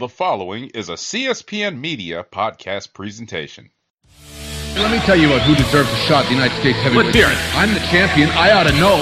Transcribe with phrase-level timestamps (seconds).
[0.00, 3.68] The following is a CSPN Media podcast presentation.
[4.72, 7.12] Let me tell you about who deserves a shot at the United States heavyweight.
[7.12, 7.36] Let's hear it.
[7.52, 8.32] I'm the champion.
[8.32, 8.96] I ought to know.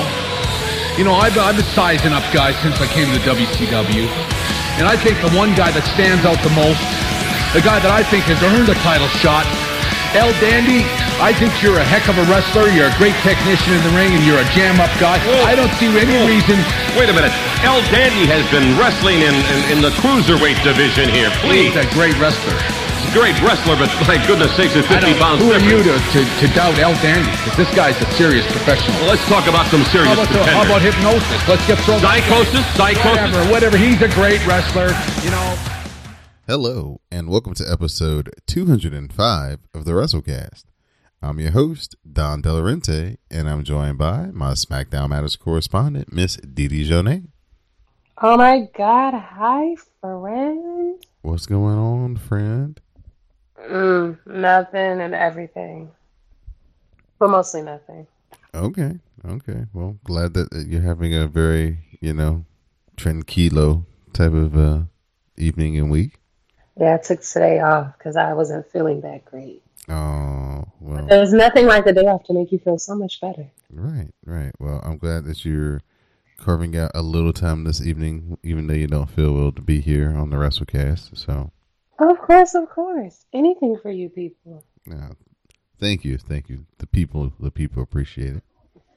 [0.99, 4.11] You know, I've, I've been sizing up guys since I came to the WCW.
[4.83, 6.83] And I think the one guy that stands out the most,
[7.55, 9.47] the guy that I think has earned a title shot,
[10.17, 10.89] El Dandy,
[11.21, 12.69] I think you're a heck of a wrestler.
[12.73, 15.21] You're a great technician in the ring, and you're a jam-up guy.
[15.29, 15.45] Whoa.
[15.45, 16.25] I don't see any Whoa.
[16.33, 16.57] reason.
[16.97, 17.35] Wait a minute.
[17.61, 21.29] El Dandy has been wrestling in, in, in the cruiserweight division here.
[21.45, 21.75] Please.
[21.77, 22.57] He's a great wrestler.
[22.57, 25.85] He's a great wrestler, but my goodness sakes, it's 50 don't- pounds who are you
[25.85, 27.29] to, to, to doubt El Dandy?
[27.45, 28.97] Because this guy's a serious professional.
[29.05, 31.41] Well, let's talk about some serious How about, the, how about hypnosis?
[31.45, 32.01] Let's get thrown.
[32.01, 32.65] Psychosis?
[32.81, 33.29] Psychosis?
[33.29, 33.77] Whatever, whatever.
[33.77, 34.89] He's a great wrestler.
[35.21, 35.68] You know.
[36.51, 40.65] Hello, and welcome to episode 205 of the WrassleCast.
[41.21, 46.69] I'm your host, Don Delarente, and I'm joined by my SmackDown Matters correspondent, Miss Dee
[46.69, 47.27] Dee Jonee.
[48.23, 50.97] Oh my god, hi friend.
[51.21, 52.81] What's going on, friend?
[53.71, 55.91] Mm, nothing and everything.
[57.19, 58.07] But mostly nothing.
[58.55, 59.67] Okay, okay.
[59.75, 62.47] Well, glad that that you're having a very, you know,
[62.97, 64.85] tranquilo type of uh,
[65.37, 66.18] evening and week.
[66.79, 69.63] Yeah, I took today off because I wasn't feeling that great.
[69.89, 73.51] Oh, well, There's nothing like the day off to make you feel so much better.
[73.71, 74.53] right, right.
[74.61, 75.81] Well, I'm glad that you're
[76.37, 79.81] carving out a little time this evening, even though you don't feel well to be
[79.81, 81.17] here on the WrassleCast.
[81.17, 81.51] So,
[81.99, 83.25] Of course, of course.
[83.33, 84.63] Anything for you people.
[84.87, 85.11] Yeah.
[85.81, 86.19] Thank you.
[86.19, 86.67] Thank you.
[86.79, 88.37] The people the people appreciate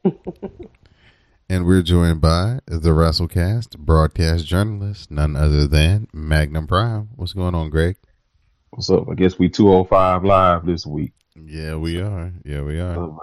[0.03, 0.13] it.
[1.52, 7.09] and we're joined by the WrassleCast broadcast journalist, none other than Magnum Prime.
[7.17, 7.97] What's going on, Greg?
[8.69, 9.09] What's up?
[9.11, 11.11] I guess we 205 live this week.
[11.35, 12.31] Yeah, we are.
[12.45, 13.03] Yeah, we are.
[13.03, 13.17] Uh,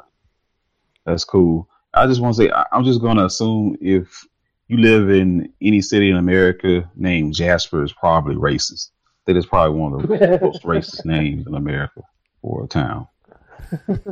[1.07, 1.71] that's cool.
[1.95, 4.27] I just want to say, I- I'm just going to assume if
[4.67, 8.91] you live in any city in America named Jasper is probably racist.
[9.25, 12.03] That is probably one of the most racist names in America
[12.43, 13.09] for a town.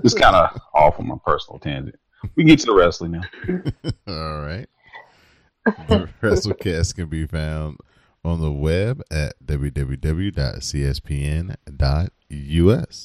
[0.02, 1.96] It's kind of off on my personal tangent.
[2.34, 3.22] We can get to the wrestling now.
[4.08, 4.68] All right.
[5.64, 7.78] The WrassleCast can be found
[8.24, 9.90] on the web at www.cspn.us.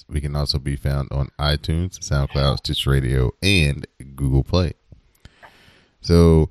[0.09, 4.73] We can also be found on iTunes, SoundCloud, Stitch Radio, and Google Play.
[6.01, 6.49] So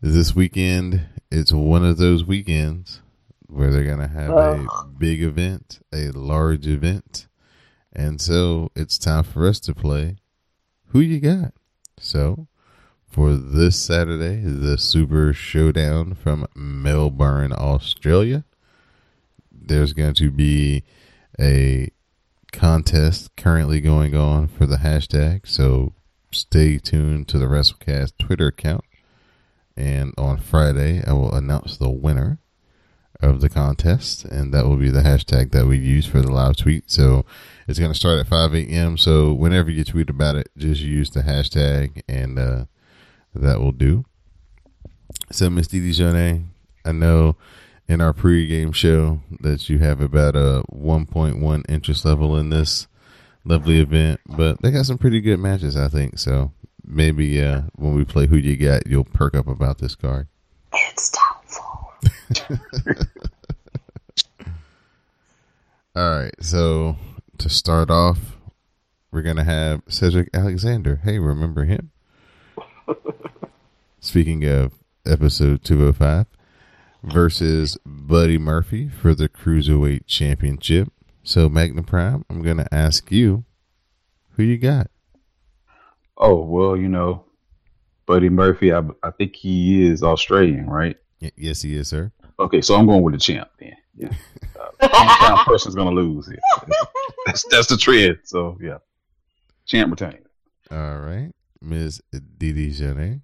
[0.00, 3.02] this weekend, it's one of those weekends
[3.48, 4.66] where they're going to have a
[4.98, 7.26] big event, a large event.
[7.92, 10.16] And so it's time for us to play
[10.88, 11.52] Who You Got?
[12.02, 12.48] So
[13.06, 18.44] for this Saturday, the Super Showdown from Melbourne, Australia.
[19.50, 20.82] There's going to be
[21.40, 21.90] a
[22.52, 25.94] contest currently going on for the hashtag, so
[26.32, 28.84] stay tuned to the WrassleCast Twitter account.
[29.76, 32.38] And on Friday, I will announce the winner
[33.22, 36.56] of the contest, and that will be the hashtag that we use for the live
[36.56, 36.90] tweet.
[36.90, 37.24] So
[37.68, 38.98] it's going to start at 5 a.m.
[38.98, 42.64] So whenever you tweet about it, just use the hashtag, and uh,
[43.34, 44.04] that will do.
[45.30, 46.44] So, Miss Dee Dee Jonee,
[46.84, 47.36] I know
[47.88, 52.86] in our pregame show that you have about a 1.1 interest level in this
[53.44, 56.18] lovely event, but they got some pretty good matches, I think.
[56.18, 56.52] So
[56.84, 60.28] maybe uh, when we play Who You Got, you'll perk up about this card.
[60.72, 61.21] It's doubtful.
[65.94, 66.96] All right, so
[67.38, 68.38] to start off,
[69.10, 71.00] we're gonna have Cedric Alexander.
[71.04, 71.90] Hey, remember him?
[74.00, 74.72] Speaking of
[75.04, 76.26] episode two hundred five,
[77.02, 80.88] versus Buddy Murphy for the cruiserweight championship.
[81.22, 83.44] So Magnum Prime, I'm gonna ask you,
[84.36, 84.90] who you got?
[86.16, 87.24] Oh, well, you know,
[88.06, 90.96] Buddy Murphy, I, I think he is Australian, right?
[91.20, 92.12] Y- yes, he is, sir.
[92.38, 93.76] Okay, so I'm going with the champ then.
[93.94, 94.12] Yeah.
[94.80, 96.38] Uh, person's going to lose here.
[97.26, 98.18] That's, that's the trend.
[98.24, 98.78] So, yeah.
[99.66, 100.26] Champ retained.
[100.70, 102.00] All right, Ms.
[102.38, 103.22] Dee Dee Jane.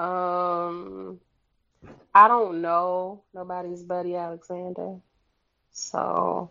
[0.00, 1.20] Um
[2.14, 4.96] I don't know nobody's Buddy Alexander.
[5.72, 6.50] So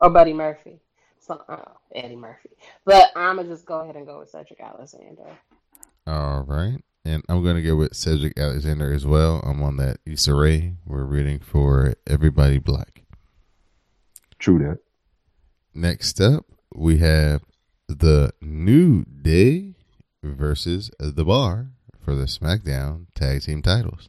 [0.00, 0.80] or Buddy Murphy.
[1.20, 2.50] So uh, Eddie Murphy.
[2.84, 5.38] But I'ma just go ahead and go with Cedric Alexander.
[6.06, 6.82] All right.
[7.04, 9.40] And I'm going to go with Cedric Alexander as well.
[9.44, 10.74] I'm on that Issa Rae.
[10.86, 13.02] We're rooting for everybody black.
[14.38, 14.78] True that.
[15.74, 17.42] Next up, we have
[17.88, 19.74] the New Day
[20.22, 21.68] versus The Bar
[22.02, 24.08] for the SmackDown Tag Team titles.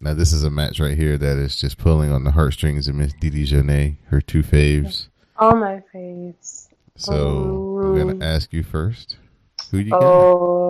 [0.00, 2.94] Now, this is a match right here that is just pulling on the heartstrings of
[2.94, 5.08] Miss Dee Dee Jonee, her two faves.
[5.36, 6.68] All my faves.
[6.96, 9.16] So, I'm going to ask you first.
[9.70, 10.63] Who you oh, got?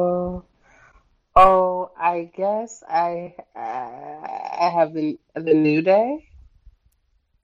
[1.37, 6.29] Oh, I guess I I have the the new day.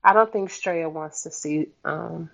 [0.03, 2.29] I don't think Straya wants to see um,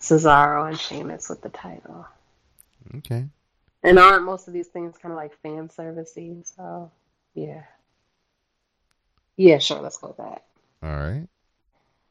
[0.00, 2.06] Cesaro and Sheamus with the title.
[2.98, 3.26] Okay.
[3.82, 6.46] And aren't most of these things kind of like fan servicey?
[6.54, 6.90] So
[7.34, 7.62] yeah,
[9.36, 9.80] yeah, sure.
[9.80, 10.44] Let's go with that.
[10.82, 11.26] All right.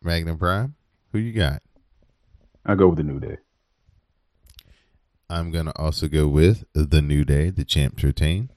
[0.01, 0.75] Magnum Prime,
[1.11, 1.61] who you got?
[2.65, 3.37] I go with the New Day.
[5.29, 8.49] I'm gonna also go with the New Day, the champs retain.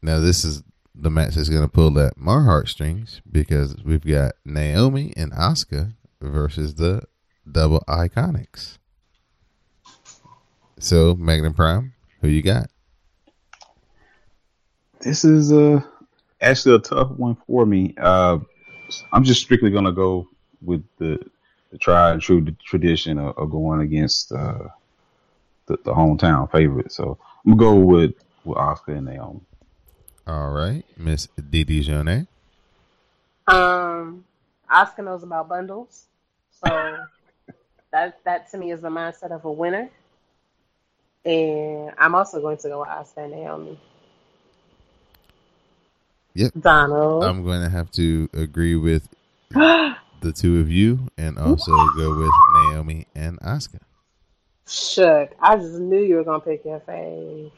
[0.00, 0.62] Now this is
[0.94, 6.74] the match that's gonna pull at my heartstrings because we've got Naomi and Asuka versus
[6.74, 7.02] the
[7.50, 8.78] Double Iconics.
[10.78, 12.68] So Magnum Prime, who you got?
[15.00, 15.80] This is uh
[16.40, 17.94] actually a tough one for me.
[17.96, 18.38] Uh,
[19.12, 20.28] I'm just strictly gonna go
[20.60, 21.18] with the,
[21.72, 24.68] the tried and true tradition of, of going against uh,
[25.66, 26.92] the, the hometown favorite.
[26.92, 28.14] So I'm gonna go with
[28.44, 29.40] with Asuka and Naomi.
[30.26, 32.26] All right, Miss Dee Dee Jonee.
[33.48, 34.24] Um,
[34.70, 36.04] Asuka knows about bundles,
[36.62, 36.98] so
[37.90, 39.88] that that to me is the mindset of a winner.
[41.24, 43.80] And I'm also going to go with Asuka and Naomi.
[46.34, 46.52] Yep.
[46.60, 47.24] Donald.
[47.24, 49.08] I'm going to have to agree with
[50.22, 53.80] the two of you and also go with Naomi and Asuka.
[54.66, 55.32] Shook.
[55.40, 57.52] I just knew you were gonna pick your fave.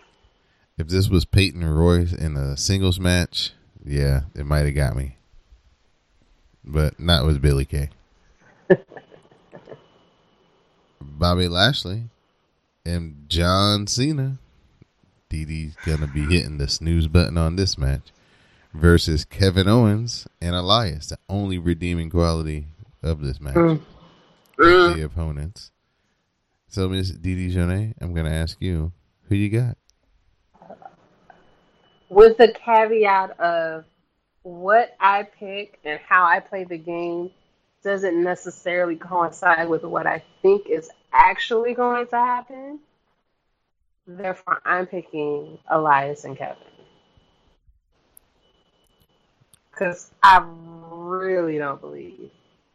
[0.76, 3.52] If this was Peyton Royce in a singles match,
[3.84, 5.16] yeah, it might have got me.
[6.64, 7.90] But not with Billy Kay.
[11.00, 12.04] Bobby Lashley
[12.84, 14.38] and John Cena.
[15.28, 18.12] Dee's gonna be hitting the snooze button on this match
[18.74, 22.66] versus Kevin Owens and Elias, the only redeeming quality
[23.02, 23.54] of this match.
[23.54, 23.80] Mm.
[24.58, 25.70] The opponents.
[26.68, 28.92] So, Miss Dee Dee Jonee, I'm going to ask you,
[29.28, 29.78] who you got?
[32.08, 33.84] With the caveat of
[34.42, 37.30] what I pick and how I play the game
[37.82, 42.80] doesn't necessarily coincide with what I think is actually going to happen.
[44.06, 46.56] Therefore, I'm picking Elias and Kevin.
[49.74, 50.44] Because I
[50.90, 52.30] really don't believe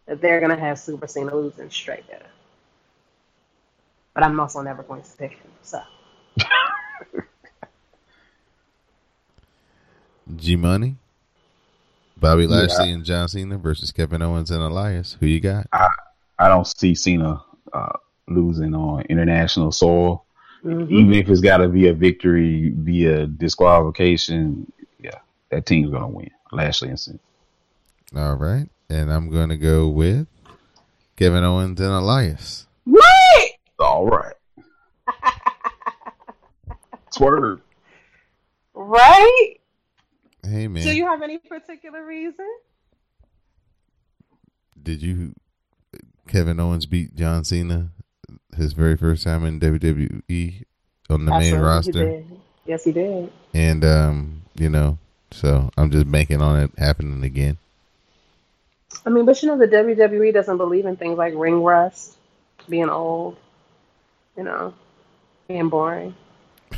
[0.05, 2.23] that they're going to have Super Cena losing straight up.
[4.13, 5.51] But I'm also never going to pick him.
[5.61, 5.81] So,
[10.35, 10.95] G Money,
[12.17, 12.49] Bobby Yeah.
[12.49, 15.15] Lashley and John Cena versus Kevin Owens and Elias.
[15.19, 15.67] Who you got?
[15.71, 15.87] I
[16.37, 17.41] I don't see Cena
[17.73, 17.97] uh,
[18.27, 20.25] losing on international soil,
[20.63, 20.89] mhm.
[20.89, 24.71] even if it's got to be a victory via disqualification.
[25.51, 26.31] Yeah, that team's gonna win.
[26.51, 27.19] Lashley and Cena.
[28.15, 28.67] All right.
[28.89, 30.25] And I'm going to go with
[31.15, 32.65] Kevin Owens and Elias.
[32.85, 33.51] What?
[33.77, 34.33] All right.
[37.11, 37.61] Swerve.
[38.73, 39.53] Right?
[40.43, 40.83] Hey, man.
[40.83, 42.47] Do you have any particular reason?
[44.81, 45.33] did you,
[46.27, 47.89] Kevin Owens beat John Cena
[48.55, 50.63] his very first time in WWE
[51.09, 51.91] on the main Absolutely, he roster?
[51.91, 52.39] did.
[52.65, 53.31] Yes, he did.
[53.53, 54.97] And, um, you know,
[55.31, 57.57] so I'm just banking on it happening again.
[59.05, 62.17] I mean, but you know, the WWE doesn't believe in things like ring rust,
[62.67, 63.37] being old,
[64.35, 64.73] you know,
[65.47, 66.15] being boring.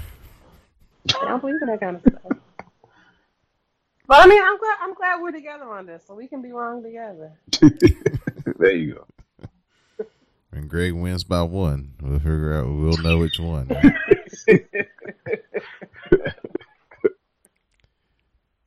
[1.04, 2.38] They don't believe in that kind of stuff.
[4.12, 6.52] But I mean, I'm glad I'm glad we're together on this, so we can be
[6.52, 7.32] wrong together.
[8.60, 9.06] there you go.
[10.50, 12.66] When Greg wins by one, we'll figure out.
[12.66, 13.70] We'll know which one.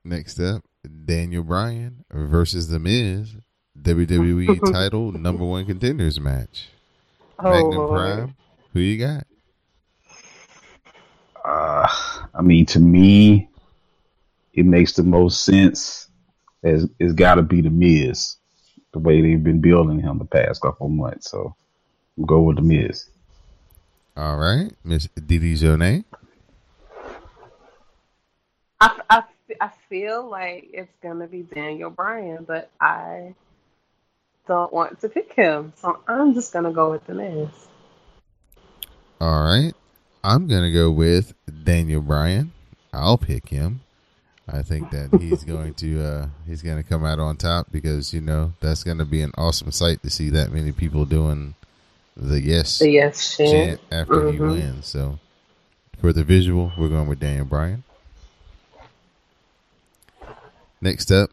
[0.07, 0.63] Next up,
[1.07, 3.37] Daniel Bryan versus The Miz,
[3.81, 6.69] WWE title number one contenders match.
[7.39, 8.37] Oh, Magnum Prime,
[8.75, 9.27] who you got?
[11.43, 11.89] Uh,
[12.35, 13.49] I mean, to me,
[14.53, 16.09] it makes the most sense.
[16.63, 18.37] As it's got to be the Miz,
[18.93, 21.31] the way they've been building him the past couple of months.
[21.31, 21.55] So,
[22.17, 23.09] we'll go with the Miz.
[24.19, 26.05] All right, Miss Dee Dee Jonee.
[28.81, 29.23] I, I,
[29.61, 33.35] I feel like it's gonna be Daniel Bryan, but I
[34.49, 37.49] don't want to pick him, so I'm just gonna go with the Miz.
[39.21, 39.73] All right,
[40.25, 41.33] I'm gonna go with
[41.63, 42.51] Daniel Bryan.
[42.93, 43.83] I'll pick him.
[44.49, 48.13] I think that he's going to uh, he's going to come out on top because
[48.13, 51.55] you know that's going to be an awesome sight to see that many people doing
[52.17, 53.81] the yes The yes chant chant.
[53.93, 54.51] after he Mhm.
[54.51, 54.87] wins.
[54.87, 55.19] So
[56.01, 57.85] for the visual, we're going with Daniel Bryan.
[60.85, 61.31] Next up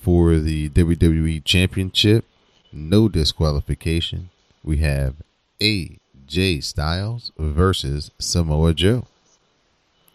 [0.00, 2.24] for the WWE Championship,
[2.72, 4.30] no disqualification.
[4.64, 5.14] We have
[5.60, 9.06] AJ Styles versus Samoa Joe.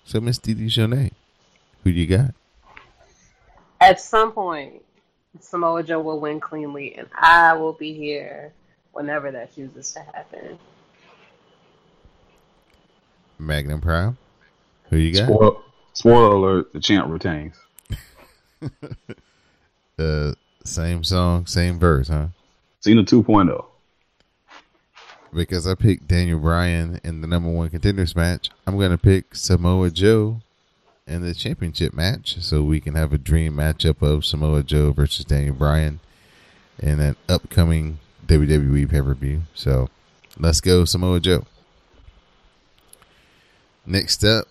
[0.03, 1.11] So Miss Dee Dee Jonee,
[1.85, 2.33] who do you got?
[3.79, 4.83] At some point,
[5.39, 8.51] Samoa Joe will win cleanly, and I will be here
[8.91, 10.59] whenever that chooses to happen.
[13.39, 14.17] Magnum Prime,
[14.89, 15.29] who you got?
[15.29, 15.55] Spoiler,
[15.93, 17.55] spoiler alert: the champ retains.
[19.98, 20.34] Uh,
[20.65, 22.27] same song, same verse, huh?
[22.79, 23.05] Cena oh.
[23.05, 23.65] 2.0.
[25.34, 29.89] Because I picked Daniel Bryan in the number one contenders match, I'm gonna pick Samoa
[29.89, 30.41] Joe
[31.08, 35.25] in the championship match, so we can have a dream matchup of Samoa Joe versus
[35.25, 36.00] Daniel Bryan
[36.79, 39.41] in an upcoming WWE pay per view.
[39.53, 39.89] So
[40.38, 41.46] let's go, Samoa Joe.
[43.86, 44.48] Next up,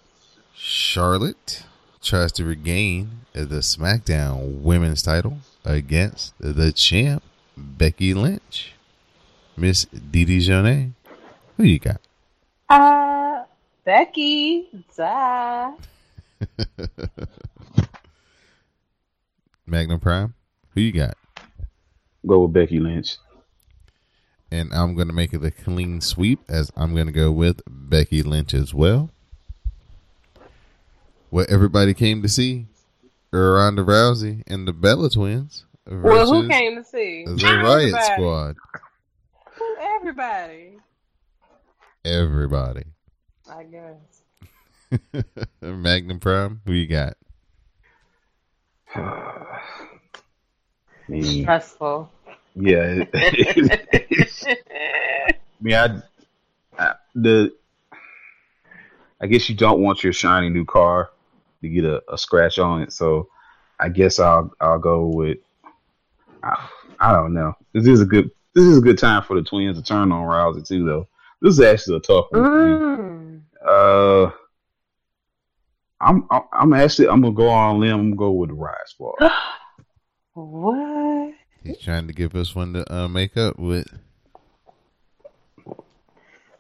[0.54, 1.64] Charlotte
[2.02, 7.23] tries to regain the SmackDown Women's title against the champ
[7.56, 8.73] Becky Lynch.
[9.56, 10.92] Miss Dee Dee Jonee,
[11.56, 12.00] who you got?
[12.68, 13.44] Uh,
[13.85, 15.73] Becky, duh.
[19.66, 20.35] Magnum Prime,
[20.75, 21.16] who you got?
[22.26, 23.16] Go with Becky Lynch.
[24.50, 27.62] And I'm going to make it a clean sweep as I'm going to go with
[27.66, 29.11] Becky Lynch as well.
[31.32, 32.66] What everybody came to see
[33.30, 37.24] Ronda Rousey and the Bella Twins versus Well, who came to see?
[37.24, 38.04] the Riot Everybody.
[38.12, 38.56] Squad.
[39.54, 40.72] Who- Everybody.
[42.04, 42.82] Everybody.
[43.50, 45.24] I guess.
[45.62, 47.16] Magnum Prime, who you got?
[48.94, 49.62] I
[51.08, 52.10] mean, Stressful.
[52.56, 53.04] yeah.
[53.14, 54.50] I
[55.62, 56.02] mean, I,
[56.78, 57.54] I, the,
[59.18, 61.08] I guess you don't want your shiny new car
[61.62, 63.28] to get a, a scratch on it, so
[63.81, 65.38] I guess I'll I'll go with.
[66.42, 66.69] I,
[67.00, 67.54] I don't know.
[67.73, 70.26] This is a good this is a good time for the twins to turn on
[70.26, 71.09] Rousey too, though.
[71.40, 72.45] This is actually a tough one.
[72.45, 73.09] for me.
[73.09, 73.40] Mm.
[73.66, 74.31] Uh,
[76.00, 77.95] I'm I'm I'm actually I'm gonna go on a limb.
[77.95, 79.14] I'm gonna go with the Riot Squad.
[80.35, 81.35] what?
[81.62, 83.87] He's trying to give us one to uh, make up with.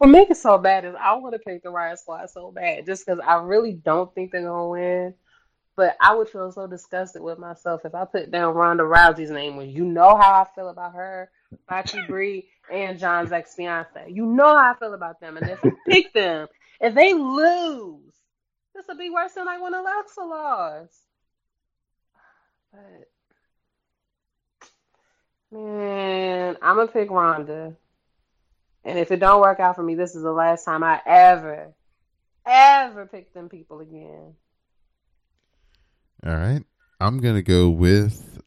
[0.02, 2.86] What makes it so bad is I want to pick the Riot Squad so bad,
[2.86, 5.14] just because I really don't think they're gonna win.
[5.76, 9.54] But I would feel so disgusted with myself if I put down Ronda Rousey's name
[9.54, 11.30] when you know how I feel about her,
[11.68, 14.10] Foxy Brie, and John's ex fiance.
[14.10, 16.48] You know how I feel about them, and if I pick them,
[16.80, 18.12] if they lose,
[18.74, 20.98] this will be worse than like when Alexa lost.
[22.72, 23.08] But
[25.56, 27.76] man, I'm gonna pick Ronda.
[28.84, 31.72] And if it don't work out for me, this is the last time I ever,
[32.46, 34.34] ever pick them people again.
[36.24, 36.62] All right.
[37.00, 38.40] I'm going to go with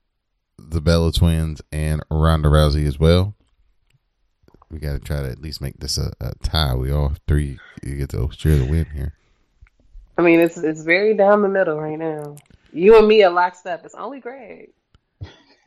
[0.58, 3.36] the Bella Twins and Ronda Rousey as well.
[4.70, 6.76] We got to try to at least make this a, a tie.
[6.76, 9.14] We all three you get to share the win here.
[10.18, 12.38] I mean, it's it's very down the middle right now.
[12.72, 13.86] You and me are locked up.
[13.86, 14.70] It's only Greg.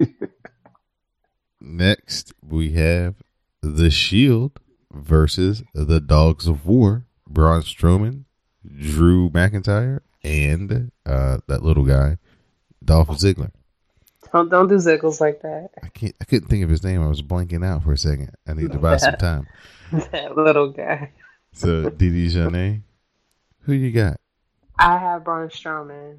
[1.60, 3.14] Next, we have
[3.62, 4.60] The Shield
[4.92, 7.04] versus the Dogs of War.
[7.28, 8.24] Braun Strowman,
[8.66, 12.16] Drew McIntyre, and uh, that little guy,
[12.82, 13.50] Dolph Ziggler.
[14.32, 15.70] Don't don't do Ziggles like that.
[15.82, 16.14] I can't.
[16.20, 17.02] I couldn't think of his name.
[17.02, 18.30] I was blanking out for a second.
[18.46, 19.46] I need to buy some time.
[19.92, 21.12] that little guy.
[21.52, 22.82] So, Dee Dee Jonee,
[23.60, 24.18] who you got?
[24.78, 26.18] I have Braun Strowman.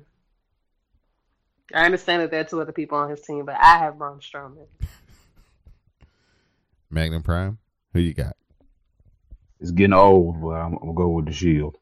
[1.73, 4.19] I understand that there are two other people on his team, but I have Braun
[4.19, 4.65] Strowman.
[6.89, 7.57] Magnum Prime,
[7.93, 8.35] who you got?
[9.59, 11.77] It's getting old, but I'm, I'm gonna go with the Shield.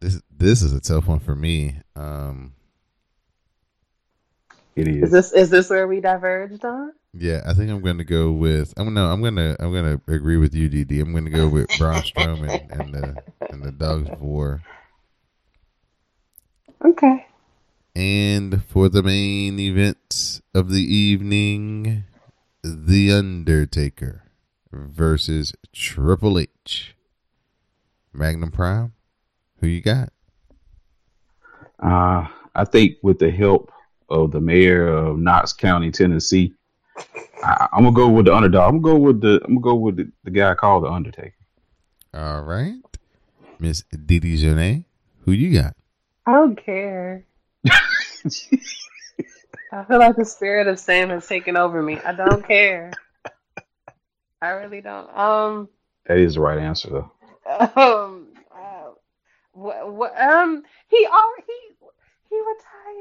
[0.00, 1.76] This this is a tough one for me.
[1.96, 2.54] Um,
[4.76, 5.10] It Is is.
[5.12, 6.92] this is this where we diverged on?
[7.12, 8.72] yeah, I think I'm going to go with.
[8.76, 11.00] I'm no, I'm gonna I'm gonna agree with you, Dee Dee.
[11.00, 13.18] I'm going to go with Braun Strowman and the
[13.50, 14.64] and the Dogs of War.
[16.84, 17.26] Okay.
[17.94, 22.04] And for the main event of the evening,
[22.62, 24.24] The Undertaker
[24.70, 26.94] versus Triple H.
[28.12, 28.92] Magnum Prime,
[29.60, 30.12] who you got?
[31.82, 33.72] Uh, I think with the help
[34.10, 36.52] of the mayor of Knox County, Tennessee,
[37.42, 38.74] I, I'm gonna go with the underdog.
[38.74, 41.32] I'm gonna go with the I'm gonna go with the, the guy called the Undertaker.
[42.12, 42.74] All right,
[43.58, 44.84] Miss Dee Dee Jonee,
[45.24, 45.74] who you got?
[46.26, 47.24] I don't care.
[49.72, 51.98] I feel like the spirit of Sam has taken over me.
[52.04, 52.92] I don't care.
[54.42, 55.16] I really don't.
[55.16, 55.68] Um.
[56.06, 57.12] That is the right answer though.
[57.76, 58.28] Um.
[58.54, 58.90] Uh,
[59.52, 59.92] what?
[59.92, 60.20] What?
[60.20, 60.62] Um.
[60.88, 61.52] He already.
[61.78, 61.86] He,
[62.30, 62.40] he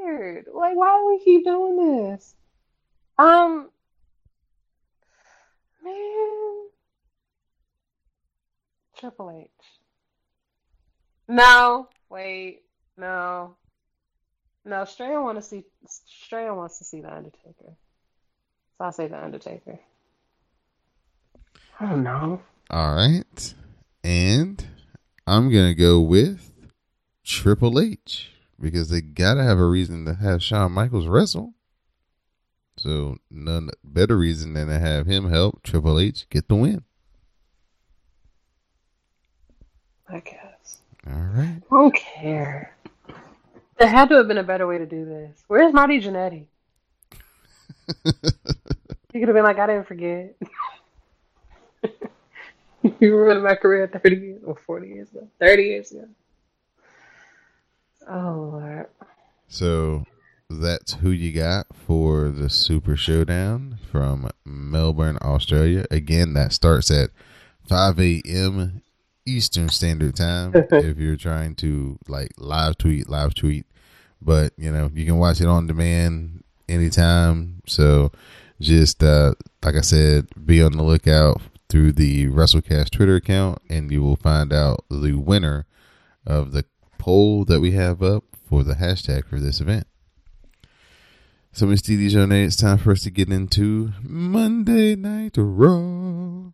[0.05, 0.45] retired.
[0.53, 2.35] Like, why do we keep doing this?
[3.17, 3.69] Um.
[5.83, 6.69] Man.
[8.97, 9.49] Triple H.
[11.29, 12.63] No, wait,
[12.97, 13.55] no,
[14.65, 14.77] no.
[14.83, 15.63] Straya want to see.
[15.87, 17.75] Straya wants to see the Undertaker.
[18.77, 19.79] So I'll say the Undertaker.
[21.79, 22.41] I don't know.
[22.69, 23.53] All right.
[24.03, 24.65] And
[25.25, 26.51] I'm going to go with
[27.23, 31.53] Triple H because they got to have a reason to have Shawn Michaels wrestle.
[32.77, 36.83] So, none better reason than to have him help Triple H get the win.
[40.07, 40.79] I guess.
[41.05, 41.61] All right.
[41.69, 42.73] I don't care.
[43.79, 45.41] There had to have been a better way to do this.
[45.47, 46.47] Where's Marty Jannetty?
[48.03, 50.35] he could have been like, I didn't forget.
[52.99, 55.27] you ruined my career 30 years or 40 years ago.
[55.39, 56.07] 30 years ago.
[58.09, 58.87] Oh, Lord.
[59.47, 60.03] So,
[60.49, 65.85] that's who you got for the Super Showdown from Melbourne, Australia.
[65.89, 67.11] Again, that starts at
[67.69, 68.81] 5 a.m.
[69.25, 73.65] Eastern Standard Time if you're trying to like live tweet, live tweet.
[74.21, 77.61] But, you know, you can watch it on demand anytime.
[77.65, 78.11] So,
[78.59, 83.91] just uh, like I said, be on the lookout through the WrassleCast Twitter account, and
[83.91, 85.65] you will find out the winner
[86.25, 86.65] of the
[86.97, 89.87] poll that we have up for the hashtag for this event.
[91.53, 96.51] So, Miss Dee Dee Jonee, it's time for us to get into Monday Night Raw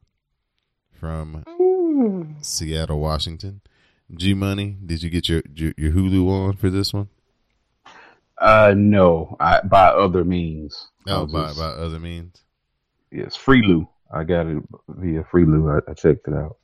[1.05, 2.43] from Mm.
[2.43, 3.61] Seattle, Washington.
[4.13, 7.09] G Money, did you get your, your your Hulu on for this one?
[8.39, 10.87] Uh, no, I by other means.
[11.07, 12.41] Oh, by just- by other means.
[13.11, 13.87] yes, Freelu.
[14.11, 15.61] I got it via Freelu.
[15.87, 16.57] I, I checked it out.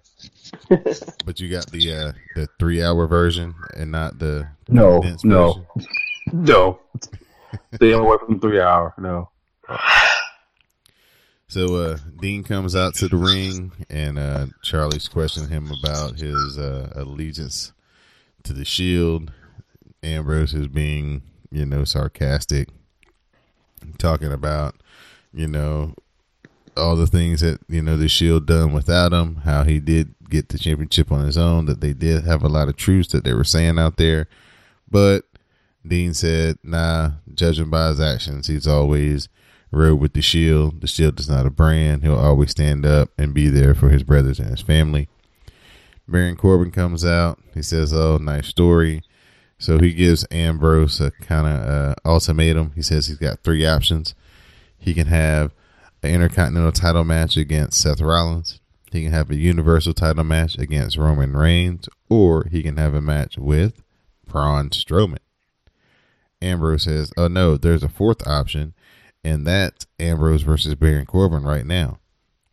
[1.26, 5.66] But you got the uh the three hour version and not the No, no, version?
[6.34, 6.80] no.
[7.76, 8.94] Stay away from three hour.
[8.98, 9.30] No.
[11.51, 16.58] So uh Dean comes out to the ring and uh Charly's questioning him about his
[16.58, 17.74] uh allegiance
[18.43, 19.34] to the shield.
[20.01, 22.70] Ambrose is being, you know, sarcastic,
[23.98, 24.75] talking about,
[25.33, 25.94] you know,
[26.77, 30.48] all the things that, you know, the shield done without him, how he did get
[30.48, 33.33] the championship on his own, that they did have a lot of truths that they
[33.33, 34.29] were saying out there.
[34.90, 35.25] But
[35.85, 39.27] Dean said, nah, judging by his actions, he's always
[39.72, 40.81] rode with the shield.
[40.81, 42.03] The shield is not a brand.
[42.03, 45.07] He'll always stand up and be there for his brothers and his family.
[46.07, 47.40] Baron Corbin comes out.
[47.53, 49.01] He says, oh, nice story.
[49.57, 52.74] So he gives Ambrose a kind of uh, ultimatum.
[52.75, 54.16] He says he's got three options.
[54.77, 55.53] He can have
[56.03, 58.60] an Intercontinental title match against Seth Rollins.
[58.92, 63.01] He can have a Universal title match against Roman Reigns, or he can have a
[63.01, 63.84] match with
[64.27, 65.20] Braun Strowman.
[66.42, 68.74] Ambrose says, "Oh no, there's a fourth option,
[69.24, 72.00] and that's Ambrose versus Baron Corbin right now."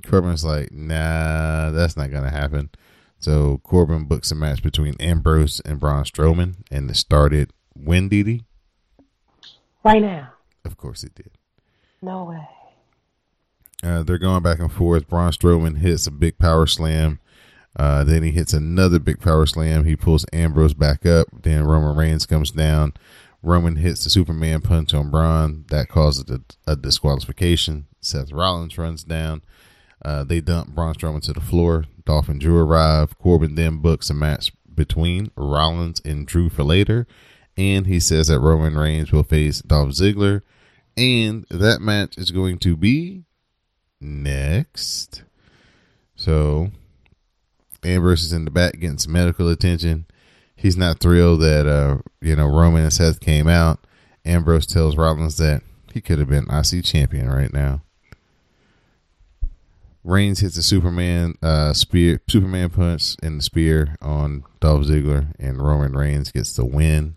[0.05, 2.71] Corbin's like, "Nah, that's not gonna happen."
[3.19, 8.23] So Corbin books a match between Ambrose and Braun Strowman, and it started when Dee
[8.23, 8.45] Dee?
[9.85, 10.33] Right now.
[10.65, 11.31] Of course it did.
[12.01, 12.49] No way.
[13.83, 15.09] Uh, they're going back and forth.
[15.09, 17.21] Braun Strowman hits a big power slam.
[17.77, 19.85] Uh, then he hits another big power slam.
[19.85, 21.29] He pulls Ambrose back up.
[21.33, 22.93] Then Roman Reigns comes down.
[23.43, 25.65] Roman hits the Superman punch on Braun.
[25.69, 27.87] That causes a, a disqualification.
[28.01, 29.43] Seth Rollins runs down.
[30.05, 31.85] Uh, they dump Braun Strowman to the floor.
[32.05, 33.19] Dolph and Drew arrive.
[33.19, 37.07] Corbin then books a match between Rollins and Drew for later.
[37.57, 40.43] And he says that Roman Reigns will face Dolph Ziggler.
[40.97, 43.25] And that match is going to be
[44.01, 45.23] next.
[46.17, 46.71] So
[47.85, 50.07] Ambrose is in the back getting some medical attention.
[50.59, 53.79] He's not thrilled that uh, you know Roman and Seth came out.
[54.25, 57.83] Ambrose tells Rollins that he could have been IC champion right now.
[60.03, 65.63] Reigns hits a Superman uh, spear, Superman punch in the spear on Dolph Ziggler, and
[65.63, 67.15] Roman Reigns gets the win.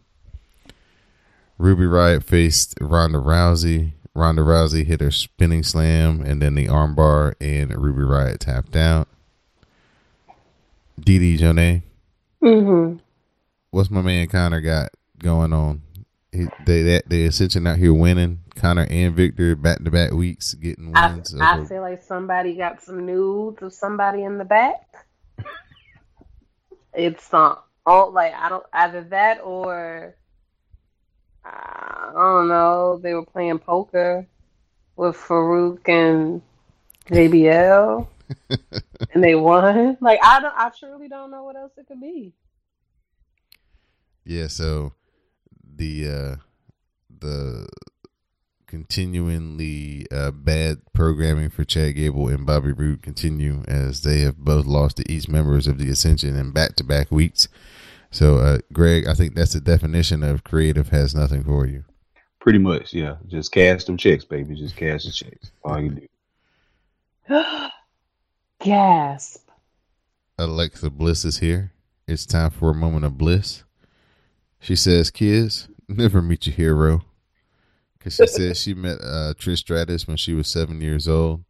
[1.57, 3.93] Ruby Riot faced Ronda Rousey.
[4.13, 9.07] Ronda Rousey hit her spinning slam and then the armbar, and Ruby Riot tapped out.
[10.99, 11.81] Dee Dee Jonee,
[12.43, 12.97] Mm-hmm.
[13.71, 15.81] What's my man Konnor got going on?
[16.33, 18.39] He, they they they Ascension out here winning.
[18.55, 21.33] Konnor and Viktor back to back weeks getting wins.
[21.39, 24.81] I over- feel like somebody got some nudes of somebody in the back.
[26.93, 30.15] It's some all like I don't either that or
[31.45, 32.99] I don't know.
[33.01, 34.27] They were playing poker
[34.97, 36.41] with Farouk and
[37.07, 38.05] JBL,
[39.13, 39.97] and they won.
[40.01, 40.53] Like I don't.
[40.57, 42.33] I truly don't know what else it could be.
[44.25, 44.93] Yeah, so
[45.75, 46.35] the uh
[47.19, 47.67] the
[48.71, 54.65] continuingly uh, bad programming for Chad Gable and Bobby Roode continue as they have both
[54.65, 57.49] lost to each members of the Ascension in back to back weeks.
[58.11, 61.83] So, uh, Greg, I think that's the definition of creative has nothing for you.
[62.39, 63.17] Pretty much, yeah.
[63.27, 64.55] Just cash them checks, baby.
[64.55, 65.51] Just cash the checks.
[65.63, 66.07] All you
[67.29, 67.43] do.
[68.59, 69.49] Gasp.
[70.37, 71.73] Alexa Bliss is here.
[72.07, 73.63] It's time for a moment of bliss.
[74.61, 77.01] She says, "Kids, never meet your hero,"
[77.97, 81.43] because she said she met uh, Trish Stratus when she was seven years old,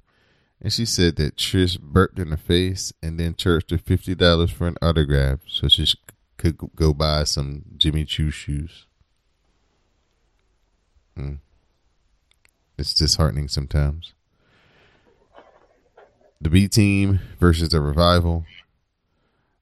[0.62, 4.50] and she said that Trish burped in her face and then charged her fifty dollars
[4.50, 5.86] for an autograph so she
[6.38, 8.88] could go buy some Jimmy Choo shoes.
[11.16, 11.36] Hmm.
[12.78, 14.14] It's disheartening sometimes.
[16.40, 18.46] The B team versus the revival.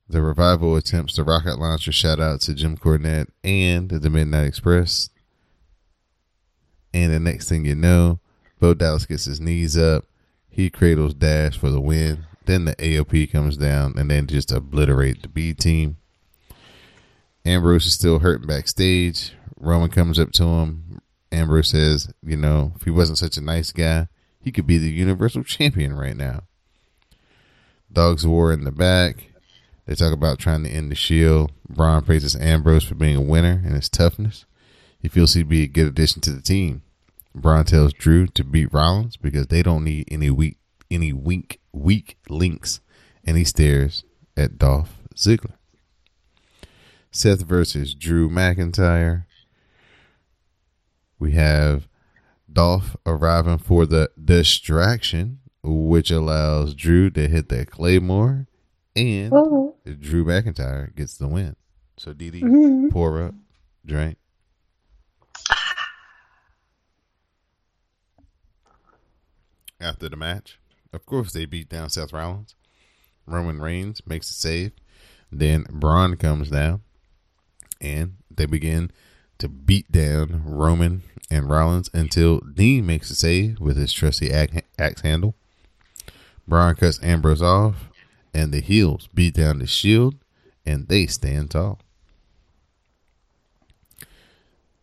[0.09, 5.11] The revival attempts the rocket launcher shout out to Jim Cornette and the Midnight Express.
[6.91, 8.19] And the next thing you know,
[8.59, 10.05] Bo Dallas gets his knees up.
[10.49, 12.25] He cradles Dash for the win.
[12.45, 15.97] Then the AOP comes down and then just obliterate the B team.
[17.45, 19.33] Ambrose is still hurting backstage.
[19.59, 21.01] Roman comes up to him.
[21.31, 24.07] Ambrose says, you know, if he wasn't such a nice guy,
[24.41, 26.41] he could be the Universal Champion right now.
[27.93, 29.28] Dogs War in the back.
[29.89, 31.51] They talk about trying to end the Shield.
[31.67, 34.45] Braun praises Ambrose for being a winner and his toughness.
[34.99, 36.83] He feels he'd be a good addition to the team.
[37.33, 40.57] Braun tells Drew to beat Rollins because they don't need any weak,
[40.91, 42.81] any weak, weak links,
[43.25, 44.03] and he stares
[44.37, 45.55] at Dolph Ziggler.
[47.09, 49.25] Seth versus Drew McIntyre.
[51.17, 51.87] We have
[52.51, 58.45] Dolph arriving for the distraction, which allows Drew to hit that Claymore,
[58.99, 59.75] and Oh.
[59.85, 61.55] Drew McIntyre gets the win.
[61.97, 62.91] So Dee Dee, Mhm.
[62.91, 63.35] pour up,
[63.85, 64.17] drink.
[69.81, 70.59] After the match,
[70.91, 72.55] of course, they beat down Seth Rollins.
[73.25, 74.71] Roman Reigns makes a save.
[75.31, 76.81] Then Braun comes down,
[77.79, 78.91] and they begin
[79.37, 84.57] to beat down Roman and Rollins until Dean makes a save with his trusty axe
[84.77, 85.35] axe handle.
[86.47, 87.88] Braun cuts Ambrose off,
[88.33, 90.15] and the heels beat down the Shield,
[90.65, 91.79] and they stand tall.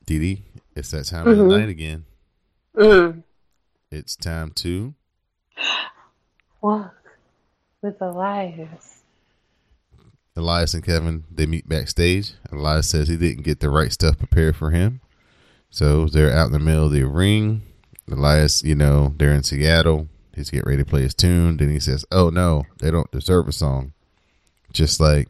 [0.04, 0.42] Dee Dee,
[0.74, 1.48] it's that time of Mhm.
[1.50, 2.04] the night again.
[2.76, 3.22] Mm.
[3.90, 4.94] It's time to
[6.60, 6.94] Walk
[7.82, 9.02] with Elias.
[10.34, 11.24] Elias and Kevin.
[11.30, 12.34] They meet backstage.
[12.50, 15.00] Elias says he didn't get the right stuff prepared for him,
[15.70, 17.62] so they're out in the middle of the ring.
[18.10, 20.08] Elias, you know, they're in Seattle.
[20.36, 21.56] He's getting ready to play his tune.
[21.56, 23.92] Then he says, "Oh no, they don't deserve a song,
[24.72, 25.28] just like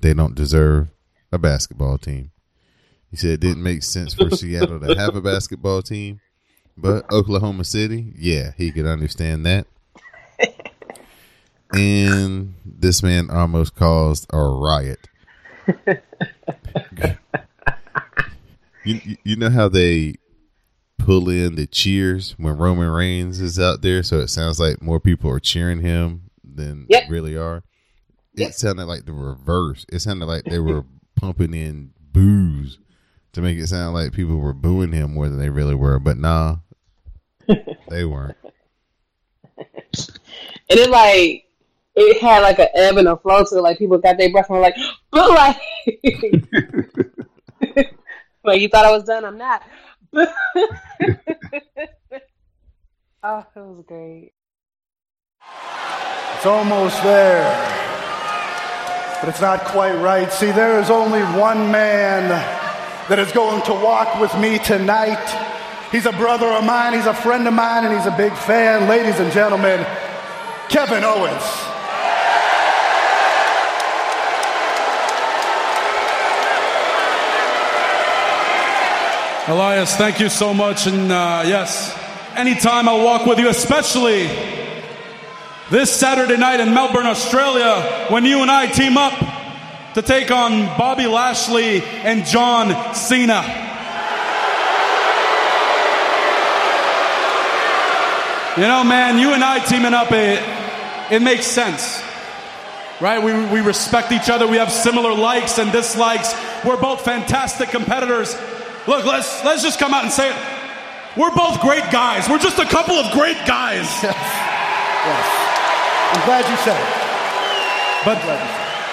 [0.00, 0.88] they don't deserve
[1.32, 2.30] a basketball team."
[3.10, 6.20] He said it didn't make sense for Seattle to have a basketball team,
[6.76, 9.66] but Oklahoma City, yeah, he could understand that.
[11.72, 15.08] and this man almost caused a riot.
[16.96, 17.14] you,
[19.04, 20.14] you- you know how they
[21.04, 24.98] pull in the cheers when Roman Reigns is out there, so it sounds like more
[25.00, 27.04] people are cheering him than Yep.
[27.10, 27.58] really are.
[28.34, 28.52] It Yep.
[28.54, 29.84] sounded like the reverse.
[29.92, 32.78] It sounded like they were pumping in booze
[33.32, 35.98] to make it sound like people were booing him more than they really were.
[35.98, 36.56] But nah,
[37.90, 38.36] they weren't.
[39.58, 39.66] And
[40.80, 41.44] it like
[41.96, 43.60] it had like an ebb and a flow to it.
[43.60, 44.74] Like people got their breath and were like,
[45.10, 45.60] but like
[48.44, 49.62] like you thought I was done, I'm not.
[53.22, 54.32] oh, it was great.
[56.36, 57.42] It's almost there.
[59.20, 60.30] But it's not quite right.
[60.32, 62.28] See, there is only one man
[63.08, 65.26] that is going to walk with me tonight.
[65.90, 68.88] He's a brother of mine, he's a friend of mine, and he's a big fan.
[68.88, 69.84] Ladies and gentlemen,
[70.68, 71.73] Kevin Owens.
[79.46, 80.86] Elias, thank you so much.
[80.86, 81.94] And uh, yes,
[82.34, 84.26] anytime I'll walk with you, especially
[85.70, 89.12] this Saturday night in Melbourne, Australia, when you and I team up
[89.92, 93.42] to take on Bobby Lashley and John Cena.
[98.56, 100.42] You know, man, you and I teaming up, it,
[101.12, 102.02] it makes sense.
[102.98, 103.22] Right?
[103.22, 104.46] We, we respect each other.
[104.46, 106.34] We have similar likes and dislikes.
[106.64, 108.34] We're both fantastic competitors.
[108.86, 110.36] Look, let's let's just come out and say it.
[111.16, 112.28] We're both great guys.
[112.28, 113.86] We're just a couple of great guys.
[114.02, 114.14] Yes.
[116.12, 117.04] I'm glad you said it.
[118.04, 118.18] But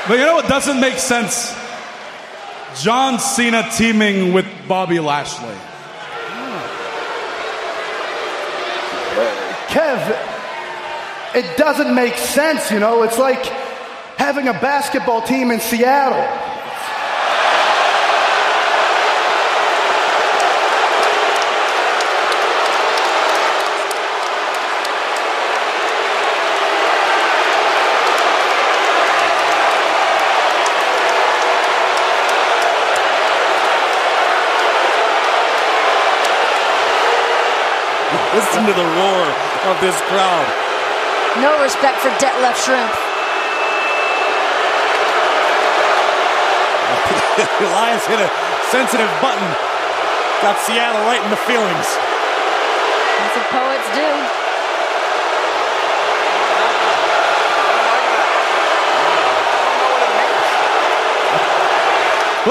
[0.08, 1.56] but you know what doesn't make sense?
[2.82, 5.56] John Cena teaming with Bobby Lashley.
[9.68, 13.04] Kev, it doesn't make sense, you know?
[13.04, 13.46] It's like
[14.18, 16.51] having a basketball team in Seattle.
[38.34, 39.26] Listen to the roar
[39.68, 40.48] of this crowd.
[41.40, 42.92] No respect for Detlef Schrempf.
[47.62, 48.30] Elias hit a
[48.68, 49.48] sensitive button.
[50.42, 51.88] Got Seattle right in the feelings.
[53.16, 54.10] That's what poets do.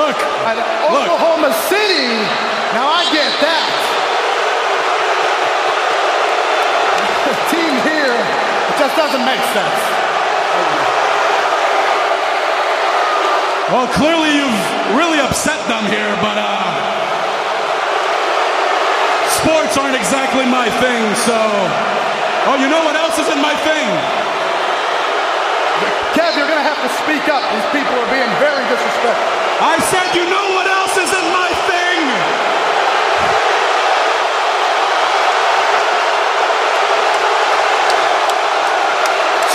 [0.01, 0.17] Look,
[0.47, 0.57] At
[0.89, 2.17] Oklahoma City.
[2.73, 3.67] Now I get that.
[7.27, 8.15] The team here
[8.71, 9.81] it just doesn't make sense.
[13.73, 14.61] well, clearly you've
[14.93, 16.69] really upset them here, but uh,
[19.41, 21.01] sports aren't exactly my thing.
[21.25, 21.33] So,
[22.45, 23.89] oh, you know what else isn't my thing?
[26.13, 27.41] Kev, you're going to have to speak up.
[27.57, 29.41] These people are being very disrespectful.
[29.65, 32.01] I said, you know what else isn't my thing?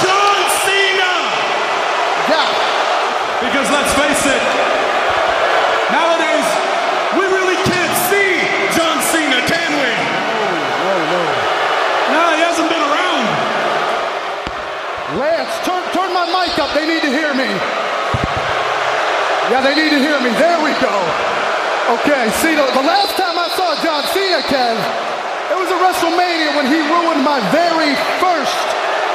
[0.02, 1.14] John Cena!
[2.28, 2.46] Yeah.
[3.42, 4.44] Because let's face it,
[5.90, 6.48] nowadays
[7.18, 8.44] we really can't see
[8.76, 9.92] John Cena, can we?
[10.86, 11.22] No, no.
[12.14, 13.26] No, he hasn't been around.
[15.18, 16.76] Lance, turn, turn my mic up.
[16.76, 17.48] They need to hear me.
[19.56, 20.36] Yeah, they need to hear me.
[20.36, 20.92] There we go.
[21.96, 24.76] Okay, see, the, the last time I saw John Cena, Kev,
[25.48, 28.52] it was at WrestleMania when he ruined my very first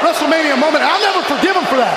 [0.01, 0.81] WrestleMania moment.
[0.81, 1.93] I'll never forgive him for that.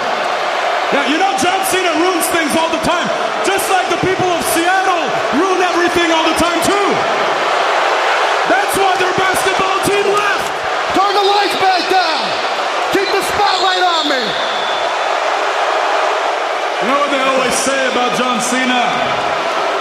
[0.92, 3.08] Yeah, you know John Cena ruins things all the time,
[3.48, 5.08] just like the people of Seattle
[5.40, 6.88] ruin everything all the time too.
[8.52, 10.48] That's why their basketball team left.
[11.00, 12.20] Turn the lights back down.
[12.92, 14.44] Keep the spotlight on me.
[17.24, 18.84] They always say about John Cena?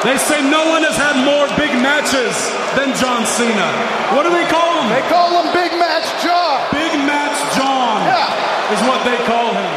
[0.07, 2.39] They say no one has had more big matches
[2.79, 3.67] than John Cena.
[4.15, 4.87] What do they call him?
[4.95, 6.63] They call him Big Match John.
[6.71, 8.75] Big Match John Yeah.
[8.79, 9.71] is what they call him.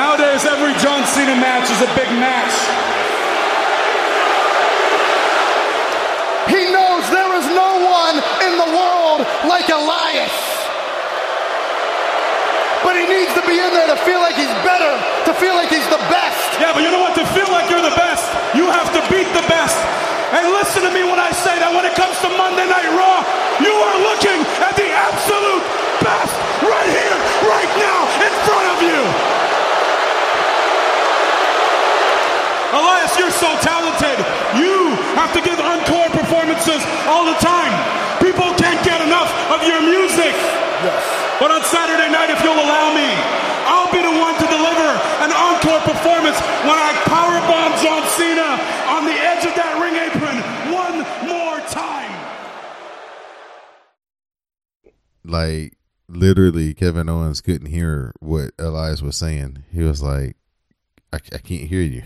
[0.00, 2.56] Nowadays, every John Cena match is a big match.
[6.48, 8.16] He knows there is no one
[8.48, 10.32] in the world like Elias.
[12.80, 14.92] But he needs to be in there to feel like he's better,
[15.28, 16.45] to feel like he's the best.
[16.56, 17.12] Yeah, but you know what?
[17.20, 18.24] To feel like you're the best,
[18.56, 19.76] you have to beat the best.
[20.32, 23.20] And listen to me when I say that when it comes to Monday Night Raw,
[23.60, 25.64] you are looking at the absolute
[26.00, 29.00] best right here, right now, in front of you.
[32.76, 34.16] Elias, you're so talented.
[34.58, 37.72] You have to give encore performances all the time.
[38.20, 40.34] People can't get enough of your music.
[40.84, 41.04] Yes.
[41.38, 43.08] But on Saturday night, if you'll allow me,
[43.66, 44.88] I'll be the one to deliver
[45.24, 46.38] an encore performance
[46.68, 48.60] when I powerbomb John Cena
[48.92, 50.38] on the edge of that ring apron
[50.70, 52.12] one more time.
[55.36, 55.76] Like
[56.08, 59.64] literally Kevin Owens couldn't hear what Elias was saying.
[59.72, 60.36] He was like,
[61.12, 62.02] I, I can't hear you.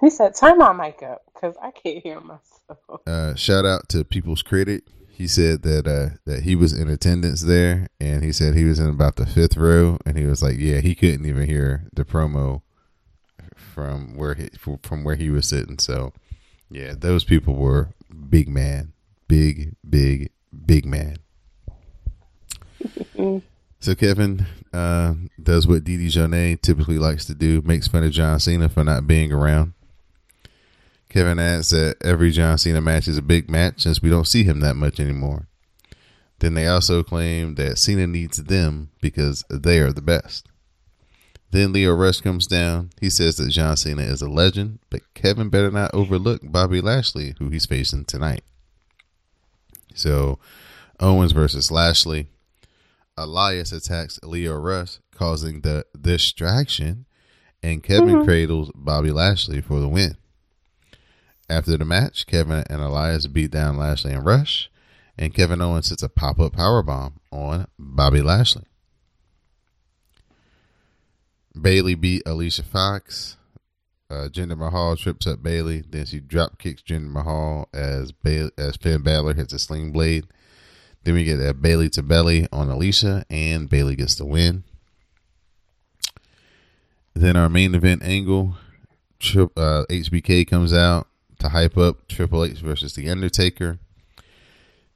[0.00, 4.02] He said, "Turn my mic up because I can't hear myself." uh, shout out to
[4.04, 4.82] People's Credit.
[5.08, 8.78] He said that uh, that he was in attendance there, and he said he was
[8.78, 12.06] in about the fifth row, and he was like, yeah, he couldn't even hear the
[12.06, 12.62] promo
[13.54, 14.48] from where he
[14.82, 15.78] from where he was sitting.
[15.78, 16.14] So,
[16.70, 17.90] yeah, those people were
[18.30, 18.94] big man,
[19.28, 20.30] big, big,
[20.64, 21.18] big man.
[23.80, 28.12] So Kevin uh, does what Dee Dee Jonee typically likes to do, makes fun of
[28.12, 29.72] John Cena for not being around.
[31.08, 34.44] Kevin adds that every John Cena match is a big match since we don't see
[34.44, 35.48] him that much anymore.
[36.38, 40.46] Then they also claim that Cena needs them because they are the best.
[41.50, 42.90] Then Lio Rush comes down.
[43.00, 47.34] He says that John Cena is a legend, but Kevin better not overlook Bobby Lashley,
[47.38, 48.44] who he's facing tonight.
[49.94, 50.38] So,
[51.00, 52.28] Owens versus Lashley.
[53.20, 57.04] Elias attacks Lio Rush, causing the distraction,
[57.62, 60.16] and Kevin cradles Bobby Lashley for the win.
[61.48, 64.70] After the match, Kevin and Elias beat down Lashley and Rush,
[65.18, 68.64] and Kevin Owens hits a pop up powerbomb on Bobby Lashley.
[71.60, 73.36] Bayley beat Alicia Fox.
[74.08, 78.76] Uh, Jinder Mahal trips up Bayley, then she drop kicks Jinder Mahal as ba- as
[78.76, 80.26] Finn Balor hits a sling blade.
[81.04, 84.64] Then we get a Bayley to belly on Alicia, and Bayley gets the win.
[87.14, 88.56] Then our main event angle,
[89.18, 91.08] tri- uh, HBK comes out
[91.38, 93.78] to hype up Triple H versus The Undertaker.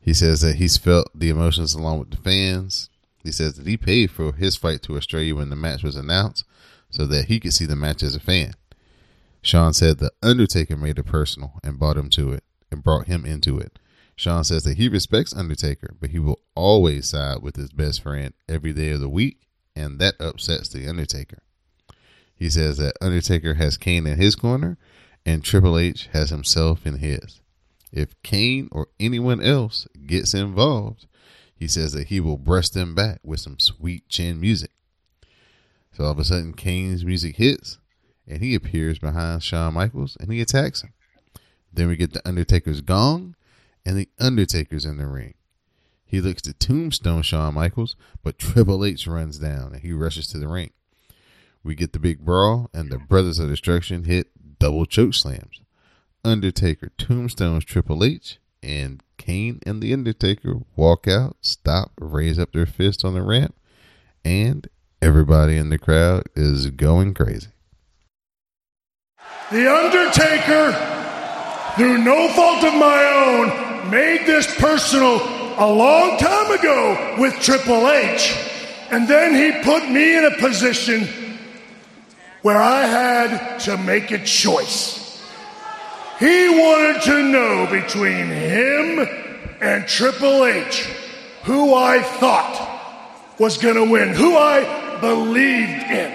[0.00, 2.90] He says that he's felt the emotions along with the fans.
[3.22, 6.44] He says that he paid for his fight to Australia when the match was announced
[6.90, 8.52] so that he could see the match as a fan.
[9.40, 13.24] Shawn said the Undertaker made it personal and brought him to it and brought him
[13.24, 13.78] into it.
[14.16, 18.32] Shawn says that he respects Undertaker, but he will always side with his best friend
[18.48, 19.40] every day of the week,
[19.74, 21.42] and that upsets the Undertaker.
[22.34, 24.78] He says that Undertaker has Kane in his corner,
[25.26, 27.40] and Triple H has himself in his.
[27.92, 31.06] If Kane or anyone else gets involved,
[31.56, 34.70] he says that he will brush them back with some sweet chin music.
[35.92, 37.78] So all of a sudden, Kane's music hits,
[38.26, 40.92] and he appears behind Shawn Michaels and he attacks him.
[41.72, 43.36] Then we get the Undertaker's gong,
[43.84, 45.34] and the Undertaker's in the ring.
[46.04, 50.38] He looks to tombstone Shawn Michaels, but Triple H runs down and he rushes to
[50.38, 50.70] the ring.
[51.62, 55.62] We get the big brawl, and the Brothers of Destruction hit double choke slams.
[56.22, 62.66] Undertaker tombstones Triple H, and Kane and the Undertaker walk out, stop, raise up their
[62.66, 63.54] fists on the ramp,
[64.24, 64.68] and
[65.00, 67.48] everybody in the crowd is going crazy.
[69.50, 70.93] The Undertaker,
[71.76, 75.16] through no fault of my own, made this personal
[75.58, 78.36] a long time ago with Triple H.
[78.90, 81.08] And then he put me in a position
[82.42, 85.00] where I had to make a choice.
[86.20, 89.08] He wanted to know between him
[89.60, 90.86] and Triple H
[91.44, 96.10] who I thought was going to win, who I believed in,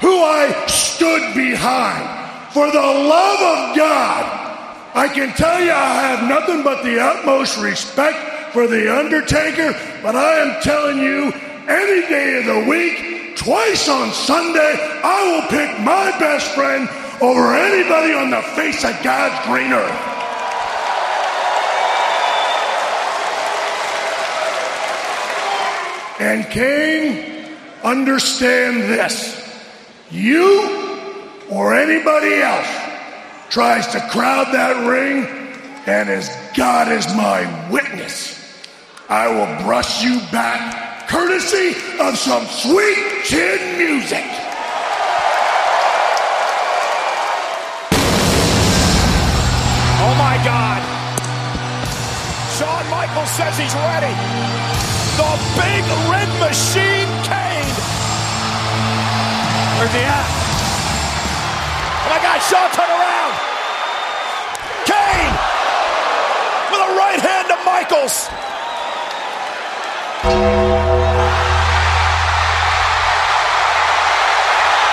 [0.00, 2.17] who I stood behind.
[2.58, 7.56] For the love of God, I can tell you I have nothing but the utmost
[7.56, 11.30] respect for The Undertaker, but I am telling you,
[11.68, 16.88] any day of the week, twice on Sunday, I will pick my best friend
[17.22, 19.92] over anybody on the face of God's green earth.
[26.18, 29.48] And Kane, understand this.
[30.10, 30.87] You
[31.50, 32.68] or anybody else
[33.48, 35.24] tries to crowd that ring,
[35.86, 38.36] and as God is my witness,
[39.08, 44.24] I will brush you back courtesy of some sweet chin music.
[50.00, 50.82] Oh my God.
[52.58, 54.12] Shawn Michaels says he's ready.
[55.16, 57.74] The big red machine Kane.
[59.78, 60.47] Where's he at?
[62.28, 63.32] My God, Shawn turn around.
[64.84, 65.32] Kane
[66.68, 68.28] with a right hand to Michaels.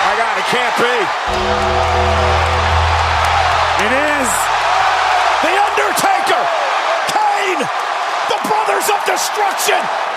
[0.00, 0.96] My God, it can't be.
[3.84, 4.28] It is
[5.44, 6.40] The Undertaker,
[7.12, 7.60] Kane,
[8.32, 10.15] the Brothers of Destruction.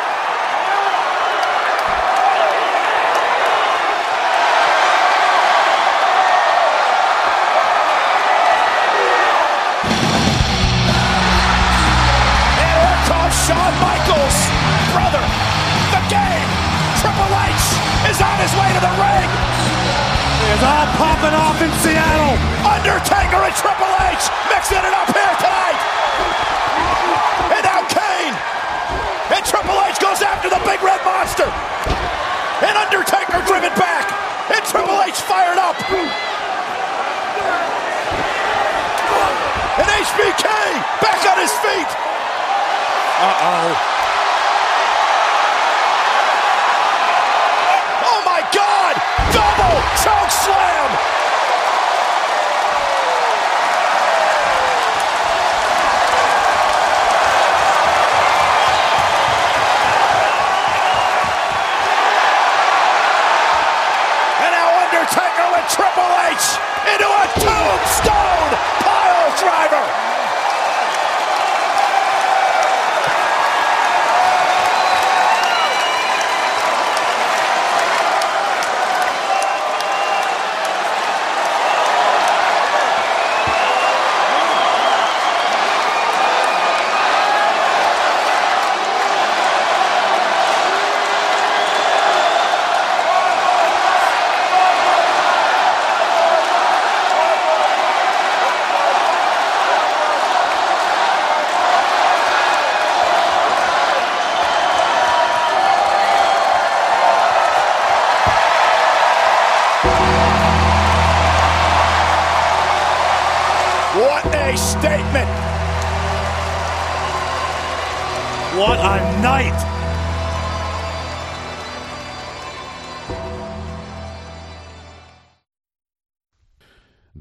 [21.60, 22.40] Off in Seattle.
[22.64, 25.80] Undertaker and Triple H mixing it up here tonight.
[27.52, 28.36] And now Kane.
[29.36, 31.52] And Triple H goes after the big red monster.
[32.64, 34.08] And Undertaker driven back.
[34.52, 35.76] And Triple H fired up.
[39.80, 40.48] And HBK
[41.04, 41.92] back on his feet.
[43.20, 43.76] Uh-oh.
[48.12, 48.96] Oh my God!
[49.36, 51.19] Double choke slam!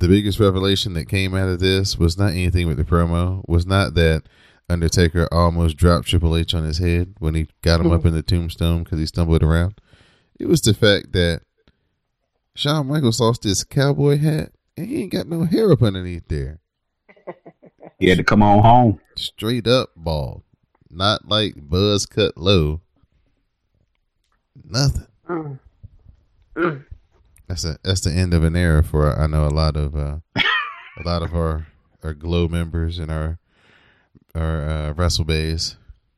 [0.08, 3.46] The biggest revelation that came out of this was not anything with the promo.
[3.46, 4.22] Was not that
[4.68, 8.22] Undertaker almost dropped Triple H on his head when he got him up in the
[8.22, 9.78] tombstone because he stumbled around.
[10.38, 11.42] It was the fact that
[12.54, 16.60] Shawn Michaels lost his cowboy hat and he ain't got no hair up underneath there.
[17.98, 19.00] He had to come on home.
[19.16, 20.42] Straight up bald.
[20.88, 22.80] Not like buzz cut low.
[24.64, 25.06] Nothing.
[25.28, 25.58] Mm.
[26.56, 26.84] Mm.
[27.48, 30.18] That's a that's the end of an era for I know a lot of uh,
[30.36, 31.66] a lot of our
[32.02, 33.38] our glow members and our
[34.34, 35.76] our uh, wrestle bays.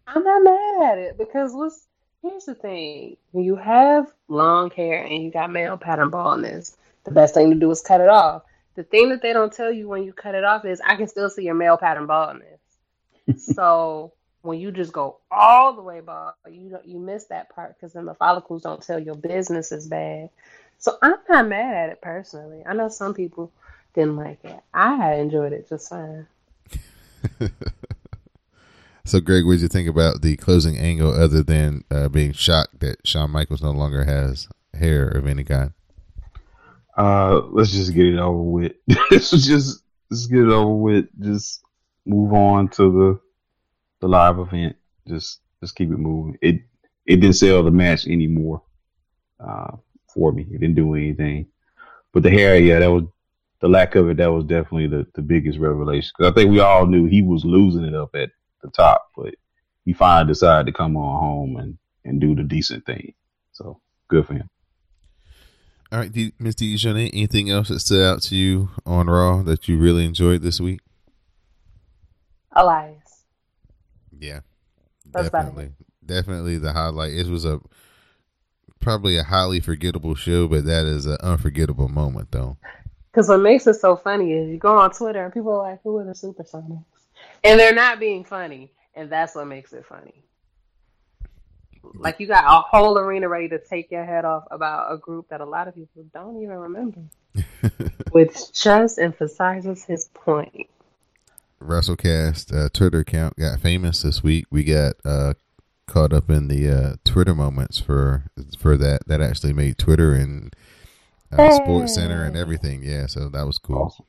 [0.08, 1.86] I'm not mad at it because what's
[2.20, 7.12] here's the thing: when you have long hair and you got male pattern baldness, the
[7.12, 8.42] best thing to do is cut it off.
[8.74, 11.06] The thing that they don't tell you when you cut it off is I can
[11.06, 12.58] still see your male pattern baldness.
[13.38, 17.76] so when you just go all the way bald, you don't, you miss that part
[17.76, 20.30] because then the follicles don't tell your business is bad.
[20.80, 22.62] So I'm not mad at it personally.
[22.66, 23.52] I know some people
[23.94, 24.60] didn't like it.
[24.74, 26.26] I enjoyed it just fine.
[29.10, 32.78] So, Greg, what did you think about the closing angle other than uh, being shocked
[32.78, 35.72] that Shawn Michaels no longer has hair of any kind?
[36.96, 38.72] Uh, let's just get it over with.
[39.10, 41.06] let's just let's get it over with.
[41.20, 41.64] Just
[42.06, 43.20] move on to the
[44.00, 44.76] the live event.
[45.08, 46.38] Just just keep it moving.
[46.40, 46.62] It
[47.04, 48.62] it didn't sell the match anymore
[49.40, 49.72] uh,
[50.14, 50.46] for me.
[50.50, 51.46] It didn't do anything.
[52.12, 53.04] But the hair, yeah, that was
[53.60, 54.16] the lack of it.
[54.16, 56.10] That was definitely the the biggest revelation.
[56.16, 58.30] Because I think we all knew he was losing it up at
[58.62, 59.34] the top, but
[59.84, 63.14] he finally decided to come on home and and do the decent thing.
[63.52, 64.48] So good for him.
[65.92, 69.68] All right, D- Miss Dijon, anything else that stood out to you on Raw that
[69.68, 70.80] you really enjoyed this week?
[72.52, 73.24] Elias.
[74.16, 74.40] Yeah,
[75.10, 75.72] That's definitely,
[76.04, 77.12] definitely the highlight.
[77.12, 77.60] It was a
[78.80, 82.56] probably a highly forgettable show, but that is an unforgettable moment, though.
[83.10, 85.82] Because what makes it so funny is you go on Twitter and people are like,
[85.82, 86.84] "Who are the Supersonics?"
[87.42, 90.14] and they're not being funny, and that's what makes it funny.
[91.94, 95.28] Like you got a whole arena ready to take your head off about a group
[95.30, 97.00] that a lot of people don't even remember,
[98.12, 100.68] which just emphasizes his point.
[101.62, 104.46] WrassleCast uh, Twitter account got famous this week.
[104.50, 105.34] We got uh,
[105.90, 109.06] caught up in the uh, Twitter moments for for that.
[109.06, 110.54] That actually made Twitter and
[111.36, 112.82] uh, Sports Center and everything.
[112.82, 114.06] Yeah, so that was cool.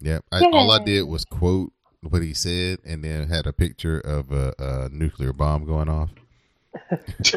[0.00, 0.24] Yep.
[0.30, 4.32] I, all I did was quote what he said and then had a picture of
[4.32, 6.10] a, a nuclear bomb going off.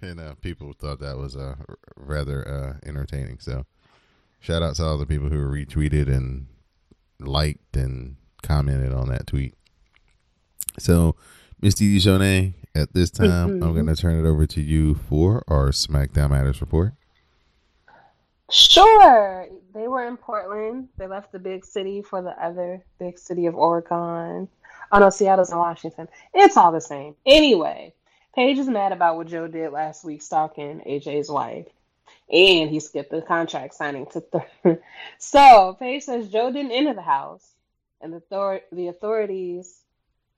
[0.00, 1.56] and uh, people thought that was uh,
[1.96, 3.38] rather uh, entertaining.
[3.40, 3.66] So,
[4.40, 6.46] shout out to all the people who retweeted and
[7.18, 9.54] liked and commented on that tweet.
[10.78, 11.16] So,
[11.62, 13.24] Miss Dee Dee Jonee, at this mm-hmm.
[13.24, 16.94] time, I'm going to turn it over to you for our SmackDown Matters report.
[18.50, 19.46] Sure.
[19.72, 20.88] They were in Portland.
[20.98, 24.48] They left the big city for the other big city of Oregon.
[24.90, 26.08] Oh no, Seattle's in Washington.
[26.34, 27.14] It's all the same.
[27.24, 27.94] Anyway,
[28.34, 31.68] Paige is mad about what Joe did last week stalking AJ's wife.
[32.30, 34.22] And he skipped the contract signing to
[34.64, 34.78] th-
[35.18, 37.48] So Paige says Joe didn't enter the house
[38.00, 39.78] and the, thor- the authorities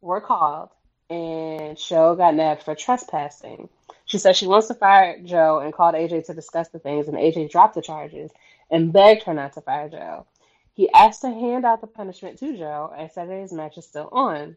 [0.03, 0.68] were called
[1.11, 3.69] and Joe got nabbed for trespassing.
[4.07, 7.17] She says she wants to fire Joe and called AJ to discuss the things, and
[7.17, 8.31] AJ dropped the charges
[8.71, 10.27] and begged her not to fire Joe.
[10.75, 14.57] He asked to hand out the punishment to Joe, and Saturday's match is still on.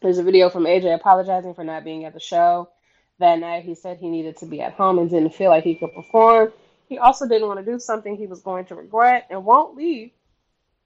[0.00, 2.70] There's a video from AJ apologizing for not being at the show.
[3.18, 5.74] That night, he said he needed to be at home and didn't feel like he
[5.74, 6.52] could perform.
[6.88, 10.10] He also didn't want to do something he was going to regret and won't leave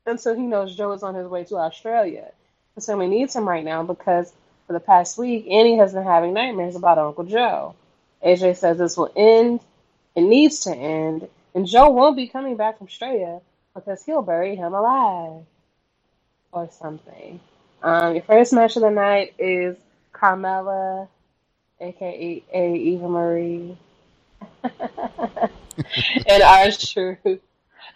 [0.05, 2.33] until he knows Joe is on his way to Australia.
[2.75, 4.33] His family needs him right now because
[4.67, 7.75] for the past week, Annie has been having nightmares about Uncle Joe.
[8.25, 9.61] AJ says this will end.
[10.15, 11.29] It needs to end.
[11.55, 13.41] And Joe won't be coming back from Australia
[13.75, 15.45] because he'll bury him alive.
[16.53, 17.41] Or something.
[17.83, 19.77] Um, your first match of the night is
[20.12, 21.09] Carmella,
[21.81, 23.77] aka Eva Marie,
[24.62, 27.41] and R-Truth.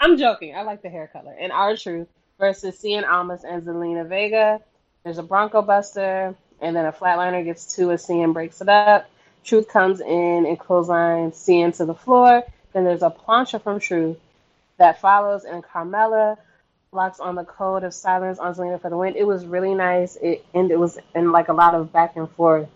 [0.00, 0.54] I'm joking.
[0.56, 1.34] I like the hair color.
[1.38, 2.08] And R-Truth
[2.38, 4.60] versus Cien Almas and Zelina Vega.
[5.04, 9.08] There's a Bronco Buster, and then a flatliner gets two as Cien breaks it up.
[9.44, 12.44] Truth comes in and clotheslines Cien to the floor.
[12.72, 14.18] Then there's a plancha from Truth
[14.76, 16.36] that follows, and Carmella
[16.92, 19.14] locks on the code of silence on Zelina for the win.
[19.16, 20.16] It was really nice.
[20.16, 22.68] It and it was in like a lot of back and forth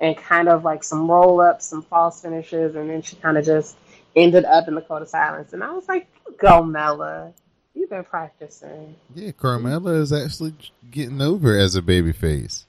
[0.00, 3.44] and kind of like some roll ups, some false finishes, and then she kind of
[3.44, 3.76] just
[4.14, 5.52] ended up in the code of silence.
[5.52, 6.06] And I was like,
[6.38, 7.32] go Mella.
[7.74, 8.96] You've been practicing.
[9.14, 10.54] Yeah, Carmella is actually
[10.90, 12.65] getting over as a babyface.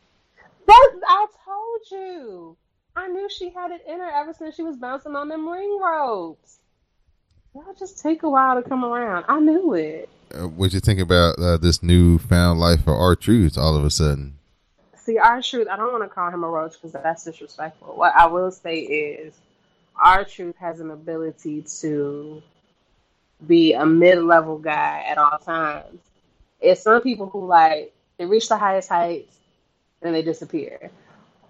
[0.68, 2.57] That I told you.
[2.95, 5.80] I knew she had it in her ever since she was bouncing on them ring
[5.80, 6.57] ropes.
[7.53, 9.26] Y'all just take a while to come around.
[9.28, 10.09] I knew it.
[10.34, 13.89] Uh, what you think about uh, this new found life for R-Truth all of a
[13.89, 14.38] sudden?
[14.95, 17.95] See, R-Truth, I don't want to call him a roach because that's disrespectful.
[17.95, 19.34] What I will say is,
[19.95, 22.41] R-Truth has an ability to
[23.45, 25.99] be a mid-level guy at all times.
[26.59, 29.38] It's some people who like they reach the highest heights
[30.01, 30.91] and they disappear,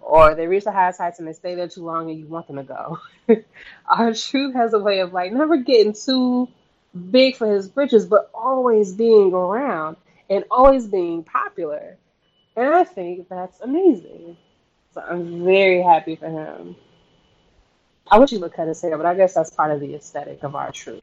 [0.00, 2.46] or they reach the highest heights and they stay there too long and you want
[2.46, 2.98] them to go.
[3.86, 6.48] R-Truth has a way of like never getting too
[7.10, 9.96] big for his britches, but always being around
[10.30, 11.96] and always being popular.
[12.56, 14.36] And I think that's amazing.
[14.94, 16.76] So I'm very happy for him.
[18.10, 20.42] I wish he would cut his hair, but I guess that's part of the aesthetic
[20.42, 21.02] of R-Truth.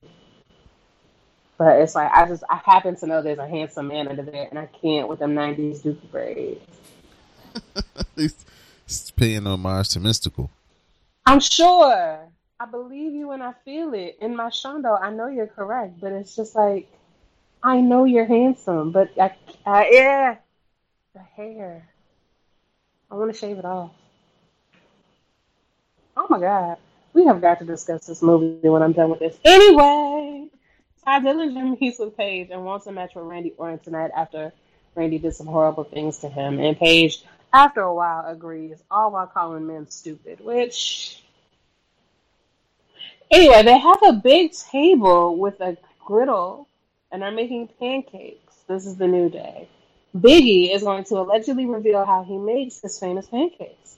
[1.57, 4.47] But it's like I just I happen to know there's a handsome man under there,
[4.49, 6.59] and I can't with them '90s Duke braids.
[8.15, 10.49] He's paying homage to Mystikal.
[11.25, 12.19] I'm sure.
[12.59, 15.01] I believe you and I feel it in my shondo.
[15.01, 16.87] I know you're correct, but it's just like
[17.61, 19.33] I know you're handsome, but I,
[19.65, 20.35] I yeah,
[21.13, 21.87] the hair.
[23.09, 23.91] I want to shave it off.
[26.15, 26.77] Oh my god,
[27.13, 29.35] we have got to discuss this movie when I'm done with this.
[29.43, 30.47] Anyway,
[31.03, 34.53] Tye Dillinger meets with Paige and wants a match with Randy Orton tonight after
[34.95, 37.23] Randy did some horrible things to him, and Paige,
[37.55, 41.23] after a while, agrees, all while calling men stupid, which
[43.31, 46.67] Anyway, they have a big table with a griddle
[47.11, 48.55] and are making pancakes.
[48.67, 49.67] This is the new day.
[50.15, 53.97] Biggie is going to allegedly reveal how he makes his famous pancakes.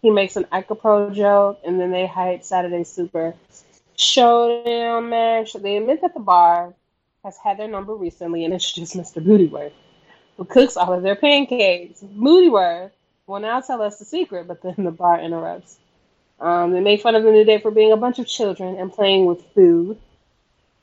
[0.00, 3.34] He makes an Icapro joke, and then they hype Saturday Super
[3.96, 5.52] Showdown match.
[5.52, 6.74] They admit that the bar
[7.24, 9.24] has had their number recently and introduced Mr.
[9.24, 9.72] Bootyworth,
[10.44, 12.02] cooks all of their pancakes.
[12.02, 12.90] Bootyworth
[13.26, 15.78] will now tell us the secret, but then the bar interrupts.
[16.40, 18.92] Um, they make fun of the New Day for being a bunch of children and
[18.92, 19.98] playing with food.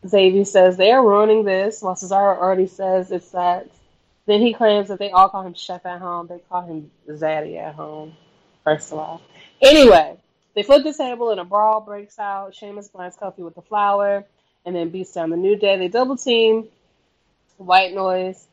[0.08, 3.68] Xavier says they are ruining this, while Cesaro already says it's that.
[4.26, 6.28] Then he claims that they all call him Chef at home.
[6.28, 8.14] They call him Zaddy at home,
[8.64, 9.22] first of all.
[9.62, 10.18] Anyway,
[10.54, 12.56] they flip the table and a brawl breaks out.
[12.56, 14.24] Sheamus blinds Kofi with the flower
[14.66, 15.78] and then beats down the New Day.
[15.78, 16.68] They double team.
[17.58, 18.48] White Noise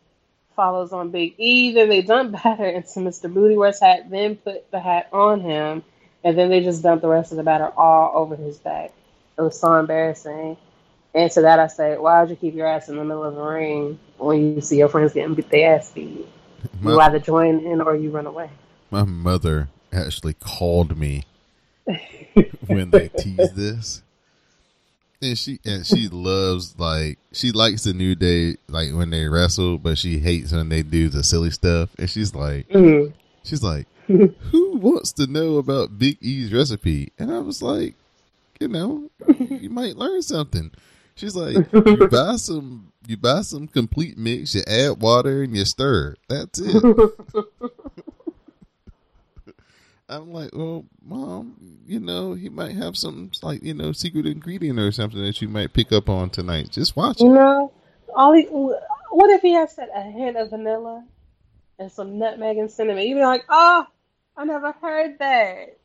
[0.56, 1.72] follows on Big E.
[1.72, 3.32] Then they dump batter into Mr.
[3.32, 5.84] Bootyworth's hat, then put the hat on him
[6.26, 8.92] and then they just dumped the rest of the batter all over his back.
[9.38, 10.56] It was so embarrassing.
[11.14, 13.36] And to that I say, why would you keep your ass in the middle of
[13.36, 16.26] the ring when you see your friends getting beat their ass beat?
[16.80, 18.50] My- you either join in or you run away.
[18.90, 21.22] My mother actually called me
[22.66, 24.02] when they teased this.
[25.22, 29.78] And she and she loves like she likes the new day like when they wrestle,
[29.78, 31.90] but she hates when they do the silly stuff.
[31.98, 33.12] And she's like Mhm.
[33.42, 37.12] she's like, Who wants to know about Big E's recipe?
[37.18, 37.94] And I was like,
[38.60, 39.10] you know,
[39.48, 40.70] you might learn something.
[41.14, 45.64] She's like, you buy some you buy some complete mix, you add water and you
[45.64, 46.16] stir.
[46.28, 46.82] That's it.
[50.08, 54.78] I'm like, well, mom, you know, he might have some like you know secret ingredient
[54.78, 56.70] or something that you might pick up on tonight.
[56.70, 57.34] Just watch You it.
[57.34, 57.72] know,
[58.14, 61.04] all he, what if he has said a hint of vanilla
[61.78, 63.06] and some nutmeg and cinnamon?
[63.06, 63.86] You'd be like, oh,
[64.36, 65.78] I never heard that.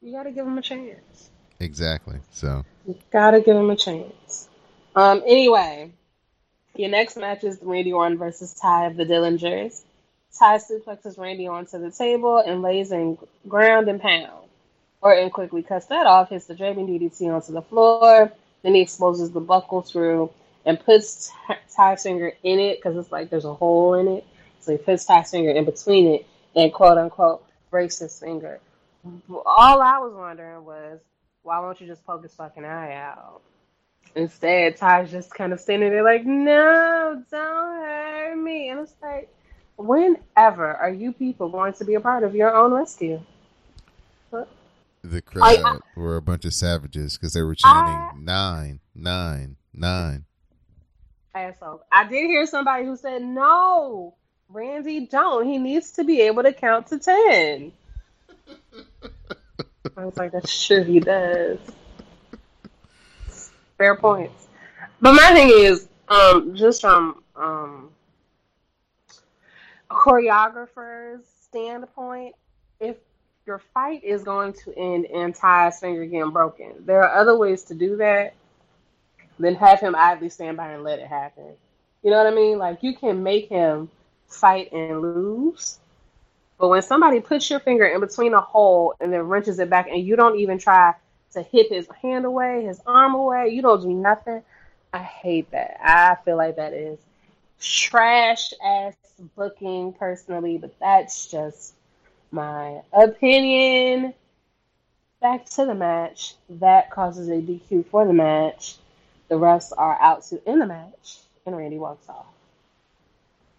[0.00, 1.30] You got to give him a chance.
[1.60, 2.20] Exactly.
[2.30, 4.48] So You gotta give him a chance.
[4.96, 5.22] Um.
[5.26, 5.92] Anyway,
[6.76, 9.82] your next match is Randy Orton versus Tye of the Dillingers.
[10.36, 13.18] Tye suplexes Randy onto the table and lays in
[13.48, 14.48] ground and pound.
[15.00, 18.32] Orton quickly cuts that off, hits the draping DDT onto the floor.
[18.62, 20.30] Then he exposes the buckle through
[20.64, 21.30] and puts
[21.74, 24.26] Tye's finger in it because it's like there's a hole in it.
[24.60, 26.26] So he puts Tye's finger in between it
[26.56, 28.58] and quote unquote breaks his finger.
[29.30, 30.98] All I was wondering was,
[31.42, 33.40] why won't you just poke his fucking eye out?
[34.14, 38.70] Instead, Tye's just kind of standing there like, no, don't hurt me.
[38.70, 39.32] And it's like,
[39.78, 43.20] whenever are you people going to be a part of your own rescue?
[45.02, 50.24] the I- crowd were a bunch of savages because they were chanting nine, nine, nine.
[51.34, 51.82] Asshole.
[51.92, 54.14] I did hear somebody who said, no,
[54.48, 55.46] Randy, don't.
[55.46, 57.72] He needs to be able to count to 10.
[59.96, 61.58] I was like, that's true, he does.
[63.76, 64.48] Fair points.
[65.00, 67.97] But my thing is, um, just from um, a
[69.90, 72.34] choreographer's standpoint,
[72.80, 72.96] if
[73.46, 77.64] your fight is going to end in Tye's finger getting broken, there are other ways
[77.64, 78.34] to do that
[79.38, 81.54] than have him idly stand by and let it happen.
[82.02, 82.58] You know what I mean?
[82.58, 83.90] Like you can make him
[84.28, 85.78] fight and lose,
[86.58, 89.88] but when somebody puts your finger in between a hole and then wrenches it back,
[89.88, 90.92] and you don't even try
[91.32, 93.48] to hit his hand away, his arm away.
[93.50, 94.42] You don't do nothing.
[94.92, 95.78] I hate that.
[95.82, 96.98] I feel like that is
[97.60, 98.94] trash ass
[99.36, 101.74] booking personally, but that's just
[102.30, 104.14] my opinion.
[105.20, 106.34] Back to the match.
[106.48, 108.76] That causes a DQ for the match.
[109.28, 112.26] The refs are out to end the match, and Randy walks off.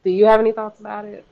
[0.03, 1.25] Do you have any thoughts about it?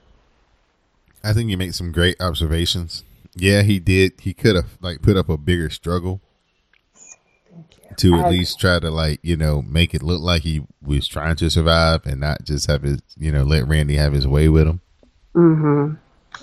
[1.23, 3.03] I think you made some great observations.
[3.35, 4.13] Yeah, he did.
[4.19, 6.21] He could have like put up a bigger struggle
[7.97, 11.07] to at I- least try to like you know make it look like he was
[11.07, 14.49] trying to survive and not just have his you know let Randy have his way
[14.49, 14.81] with him.
[15.33, 15.95] Mm-hmm.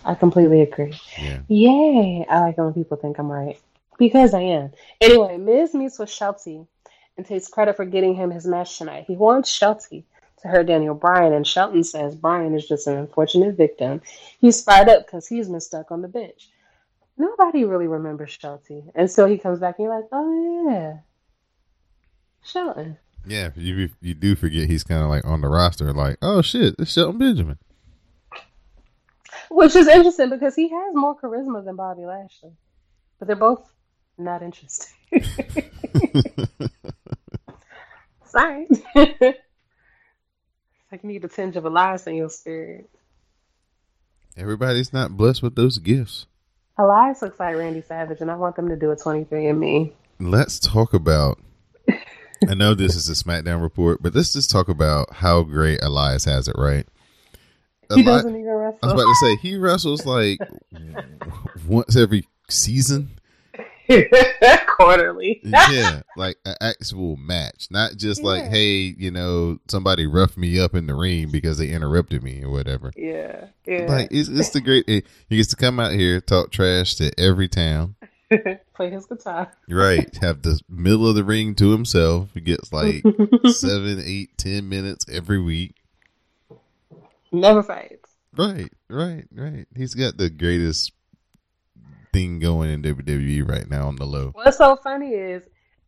[0.05, 0.95] I completely agree.
[1.19, 1.41] Yeah.
[1.49, 2.27] Yay!
[2.29, 3.59] I like it when people think I'm right
[3.99, 4.73] because I am.
[5.01, 6.67] Anyway, Miz meets with Shelty
[7.17, 9.05] and takes credit for getting him his match tonight.
[9.07, 10.05] He wants Shelty
[10.43, 14.03] to hurt Daniel Bryan, and Shelton says Bryan is just an unfortunate victim.
[14.41, 16.51] He's fired up because he's been stuck on the bench.
[17.17, 20.99] Nobody really remembers Shelty so he comes back and you're like, oh yeah,
[22.45, 22.99] Shelton.
[23.27, 25.93] Yeah, you you do forget he's kind of like on the roster.
[25.93, 27.59] Like, oh shit, it's Shelton Benjamin.
[29.51, 32.53] Which is interesting because he has more charisma than Bobby Lashley.
[33.19, 33.73] But they're both
[34.19, 34.95] not interesting.
[38.25, 38.67] Sorry.
[38.71, 39.23] it's
[40.93, 42.91] like you need a tinge of Elias in your spirit.
[44.37, 46.27] Everybody's not blessed with those gifts.
[46.77, 49.93] Elias looks like Randy Savage, and I want them to do a 23 and me.
[50.19, 51.39] Let's talk about.
[52.49, 56.25] I know this is a SmackDown report, but let's just talk about how great Elias
[56.25, 56.57] has it.
[56.59, 56.87] Right?
[57.93, 58.79] He Eli- doesn't even wrestle.
[58.83, 60.39] I was about to say he wrestles like
[61.69, 63.11] once every season.
[64.77, 65.41] Quarterly.
[65.45, 70.75] yeah, like an actual match, not just like, hey, you know, somebody roughed me up
[70.75, 72.93] in the ring because they interrupted me or whatever.
[72.97, 73.47] Yeah.
[73.67, 73.87] Yeah.
[73.87, 74.89] Like it's, it's the great.
[74.89, 77.97] He gets to come out here, talk trash to every town.
[78.75, 79.53] Play his guitar.
[79.69, 82.31] Right, have the middle of the ring to himself.
[82.35, 83.03] He gets like
[83.47, 85.77] seven, eight, ten minutes every week.
[87.33, 88.11] Never fights.
[88.37, 89.67] Right, right, right.
[89.77, 90.93] He's got the greatest
[92.13, 94.31] thing going in WWE right now on the low.
[94.35, 95.43] What's so funny is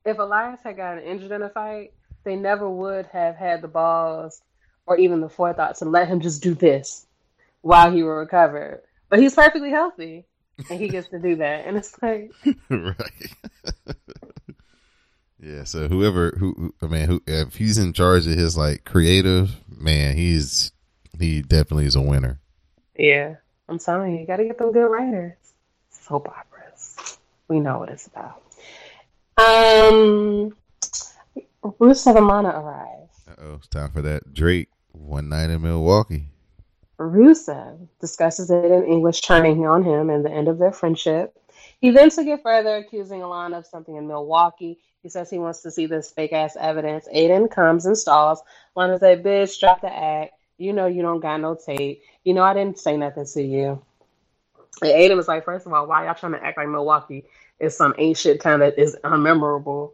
[0.04, 1.92] if Elias had gotten injured in a fight,
[2.24, 4.42] they never would have had the balls
[4.86, 7.06] or even the forethought to let him just do this
[7.62, 8.82] while he would recover.
[9.08, 10.26] But he's perfectly healthy
[10.70, 11.66] and he gets to do that.
[11.66, 12.32] And it's like,
[12.70, 13.32] right.
[15.40, 15.64] yeah.
[15.64, 20.16] So whoever who, I mean, who if he's in charge of his like creative man,
[20.16, 20.72] he's
[21.18, 22.40] he definitely is a winner.
[22.98, 23.36] yeah,
[23.68, 25.34] I'm telling you, you got to get them good writers.
[25.90, 27.18] Soap operas.
[27.48, 28.42] We know what it's about.
[29.38, 30.54] Um,
[31.62, 33.08] Rusev and Lana arrive.
[33.38, 36.28] Oh, it's time for that Drake one night in Milwaukee.
[36.98, 41.36] Rusev discusses Aiden English, turning on him and the end of their friendship.
[41.80, 44.78] He then took it further, accusing Alana of something in Milwaukee.
[45.02, 47.06] He says he wants to see this fake ass evidence.
[47.14, 48.42] Aiden comes and stalls.
[48.74, 50.32] Lana says, Bitch, drop the act.
[50.58, 52.02] You know you don't got no tape.
[52.24, 53.82] You know I didn't say nothing to you.
[54.82, 57.24] And Aiden was like, First of all, why y'all trying to act like Milwaukee
[57.60, 59.92] is some ancient town that is unmemorable?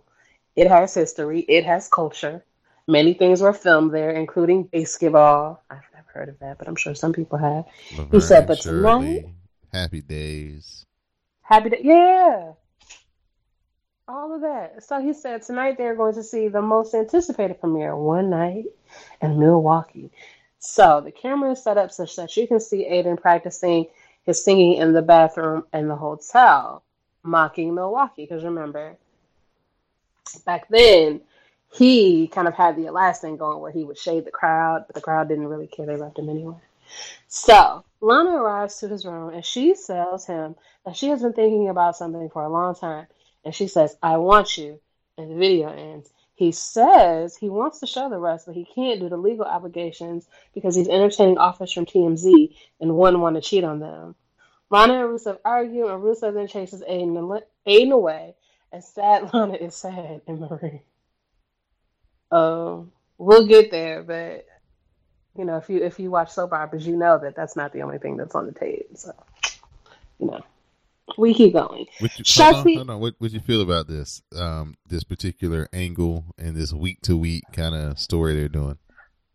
[0.54, 2.44] It has history, it has culture.
[2.88, 5.62] Many things were filmed there, including basketball.
[5.70, 7.64] Never heard of that, but I'm sure some people have.
[8.10, 9.26] he said, but tonight,
[9.72, 10.86] Happy Days.
[11.42, 12.52] happy to, yeah,
[14.08, 14.82] all of that.
[14.84, 18.66] So he said tonight they're going to see the most anticipated premiere, One Night
[19.20, 20.10] in Milwaukee.
[20.58, 23.86] So the camera is set up such that you can see Aiden practicing
[24.24, 26.84] his singing in the bathroom in the hotel,
[27.22, 28.24] mocking Milwaukee.
[28.24, 28.96] Because remember,
[30.44, 31.20] back then,
[31.72, 34.94] he kind of had the Elias thing going where he would shade the crowd, but
[34.94, 35.86] the crowd didn't really care.
[35.86, 36.56] They left him anyway.
[37.28, 40.54] So Lana arrives to his room and she tells him
[40.84, 43.06] that she has been thinking about something for a long time.
[43.44, 44.80] And she says, I want you.
[45.16, 46.10] And the video ends.
[46.34, 50.26] He says he wants to show the rest, but he can't do the legal obligations
[50.54, 54.14] because he's entertaining offers from TMZ and wouldn't want to cheat on them.
[54.68, 58.34] Lana and Rusev argue, and Rusev then chases Aiden, Aiden away,
[58.72, 60.80] and sad Lana is sad in the ring.
[62.32, 64.46] Um, we'll get there, but
[65.36, 67.82] you know, if you if you watch soap operas, you know that that's not the
[67.82, 68.88] only thing that's on the tape.
[68.94, 69.12] So,
[70.18, 70.40] you know,
[71.16, 71.86] we keep going.
[72.00, 73.00] What you, hold on, hold on.
[73.00, 74.22] What what you feel about this?
[74.36, 78.78] Um, this particular angle and this week to week kind of story they're doing.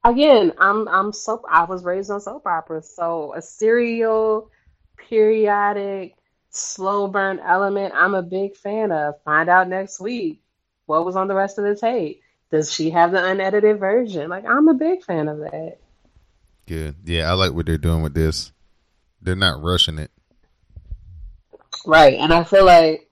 [0.03, 1.43] Again, I'm I'm soap.
[1.49, 4.49] I was raised on soap operas, so a serial,
[4.97, 6.15] periodic,
[6.49, 7.93] slow burn element.
[7.95, 9.15] I'm a big fan of.
[9.23, 10.41] Find out next week
[10.85, 12.21] what was on the rest of the tape.
[12.51, 14.29] Does she have the unedited version?
[14.29, 15.77] Like I'm a big fan of that.
[16.65, 16.95] Good.
[17.05, 18.51] Yeah, I like what they're doing with this.
[19.21, 20.11] They're not rushing it.
[21.85, 23.09] Right, and I feel like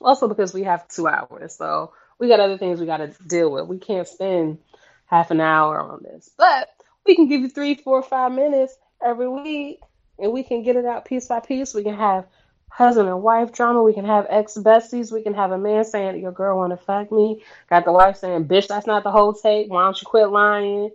[0.00, 3.50] Also because we have two hours, so we got other things we got to deal
[3.50, 3.66] with.
[3.66, 4.58] We can't spend
[5.06, 6.68] half an hour on this, but
[7.06, 9.80] we can give you three, four, five minutes every week,
[10.18, 11.74] and we can get it out piece by piece.
[11.74, 12.26] We can have
[12.70, 13.82] husband and wife drama.
[13.82, 15.12] We can have ex besties.
[15.12, 18.16] We can have a man saying, "Your girl want to fuck me." Got the wife
[18.16, 19.68] saying, "Bitch, that's not the whole tape.
[19.68, 20.90] Why don't you quit lying?"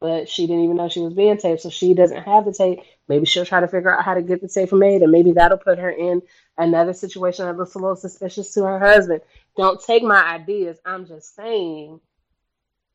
[0.00, 2.80] But she didn't even know she was being taped, so she doesn't have the tape.
[3.08, 5.58] Maybe she'll try to figure out how to get the tape made, and maybe that'll
[5.58, 6.22] put her in
[6.56, 9.22] another situation that looks a little suspicious to her husband.
[9.56, 10.78] Don't take my ideas.
[10.84, 12.00] I'm just saying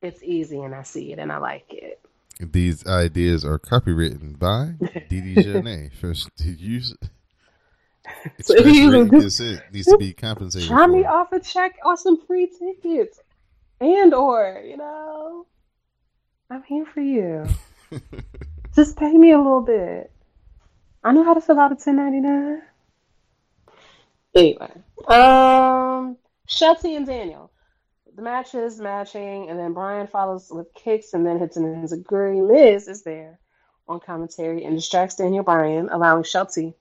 [0.01, 1.99] it's easy, and I see it, and I like it.
[2.39, 4.75] These ideas are copywritten by
[5.09, 5.93] Dee Dee Jonee.
[5.93, 6.95] First use.
[8.41, 10.69] So if you consent needs to be compensated.
[10.69, 13.19] Try me off a check or some free tickets,
[13.79, 15.45] and or you know,
[16.49, 17.45] I'm here for you.
[18.75, 20.11] Just pay me a little bit.
[21.03, 22.61] I know how to fill out a 1099.
[24.35, 24.71] Anyway,
[25.07, 27.51] um, Shelty and Daniel.
[28.15, 32.47] The match is matching, and then Bryan follows with kicks and then hits an enziguri.
[32.47, 33.39] Miz is there
[33.87, 36.73] on commentary and distracts Daniel Bryan, allowing Shelty,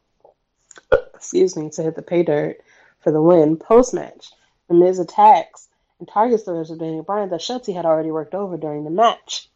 [1.14, 2.58] excuse me, to hit the pay dirt
[3.00, 3.56] for the win.
[3.56, 4.30] Post match,
[4.68, 5.68] the Miz attacks
[5.98, 8.90] and targets the rest of Daniel Bryan that Shelty had already worked over during the
[8.90, 9.48] match.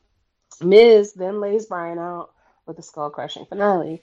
[0.60, 2.30] Miz then lays Bryan out
[2.66, 4.02] with a skull crushing finale.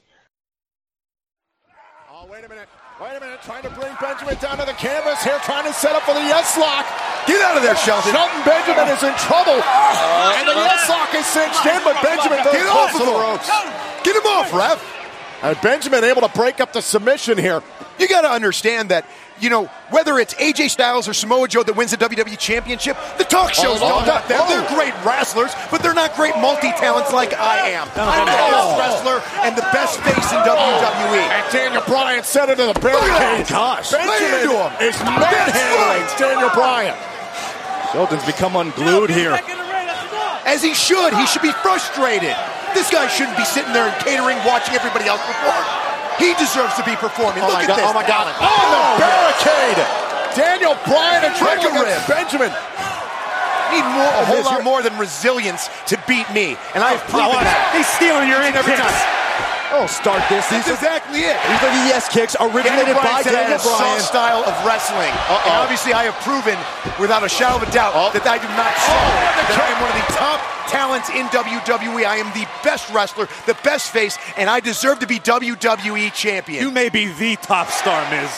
[2.11, 2.69] Oh, wait a minute.
[3.01, 3.41] Wait a minute.
[3.41, 6.21] Trying to bring Benjamin down to the canvas here, trying to set up for the
[6.21, 6.85] yes lock.
[7.27, 8.11] Get out of there, Shelton.
[8.11, 9.59] Shelton Benjamin is in trouble.
[9.59, 13.49] and the yes lock is cinched in, but Benjamin Get off of the ropes.
[14.03, 15.02] Get him off, ref.
[15.43, 17.61] And Benjamin able to break up the submission here.
[17.99, 19.05] You got to understand that,
[19.41, 23.25] you know, whether it's AJ Styles or Samoa Joe that wins the WWE Championship, the
[23.25, 24.39] talk oh, shows Oh, don't oh, got them.
[24.41, 24.47] oh.
[24.47, 27.89] They're great wrestlers, but they're not great multi-talents like I am.
[27.99, 30.79] I'm the best wrestler and the best face in oh.
[30.79, 31.27] WWE.
[31.27, 33.47] And Daniel Bryan set into the barricade.
[33.51, 34.71] Gosh, lay Benjamin into him.
[34.79, 36.95] is manhandling Daniel Bryan.
[37.91, 39.37] Shelton's become unglued here.
[40.45, 41.13] As he should.
[41.13, 42.35] He should be frustrated.
[42.73, 45.63] This guy shouldn't be sitting there and catering, watching everybody else perform.
[46.19, 47.41] He deserves to be performing.
[47.45, 47.87] Oh Look at God, this.
[47.89, 48.29] oh my God.
[48.37, 49.79] On the barricade.
[50.37, 52.09] Daniel Bryan and trouble Break a against.
[52.09, 52.51] Benjamin.
[53.73, 57.29] need more, a Oh, whole lot more than resilience to beat me, and I've proven
[57.37, 57.45] watch.
[57.45, 57.73] that.
[57.77, 58.93] He's stealing your and every time.
[59.73, 60.45] Oh, start this.
[60.53, 61.33] That's These are, exactly it.
[61.49, 64.01] these are the yes kicks originated by Daniel soft Bryan.
[64.05, 65.09] style of wrestling.
[65.09, 66.53] And obviously, I have proven,
[67.01, 69.49] without a shadow of a doubt, that I do not oh, suck.
[69.49, 72.05] that I am one of the top talents in WWE.
[72.05, 76.61] I am the best wrestler, the best face, and I deserve to be WWE champion.
[76.61, 78.29] You may be the top star, Miz.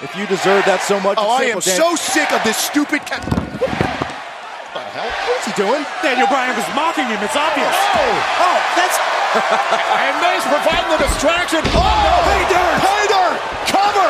[0.00, 3.04] If you deserve that so much, oh, I am Dan- so sick of this stupid.
[3.04, 4.08] Ca-
[4.72, 5.12] What the hell?
[5.28, 5.84] What's he doing?
[6.00, 7.20] Daniel Bryan was mocking him.
[7.20, 7.76] It's obvious.
[7.92, 8.00] Oh,
[8.40, 8.96] oh that's.
[10.00, 11.60] and Miz providing the distraction.
[11.76, 12.16] Oh, no.
[12.24, 13.36] Pay dirt.
[13.68, 14.08] Cover.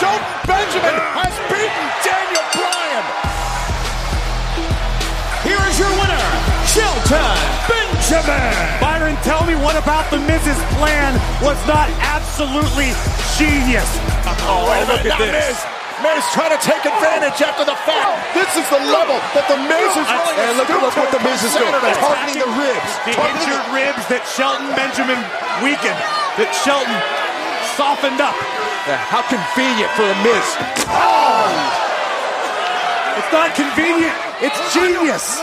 [0.00, 3.04] Shelton Benjamin has beaten Daniel Bryan.
[5.44, 6.24] Here is your winner,
[6.64, 7.36] Shelton
[7.68, 8.80] Benjamin.
[8.80, 12.96] Byron, tell me what about the Miz's plan was not absolutely
[13.36, 13.92] genius.
[14.48, 15.12] Oh, wait a minute.
[15.12, 15.77] Oh, now Miz.
[16.02, 18.22] Miz trying to take advantage after the fact.
[18.30, 21.42] This is the level that the Miz is to And look, look what the Miz
[21.42, 21.74] is doing.
[21.74, 22.90] targeting the ribs.
[23.02, 25.18] The injured ribs that Shelton Benjamin
[25.58, 25.98] weakened,
[26.38, 26.94] that Shelton
[27.74, 28.34] softened up.
[29.10, 30.46] how convenient for the Miz.
[30.86, 31.50] Oh!
[33.18, 35.42] It's not convenient, it's genius.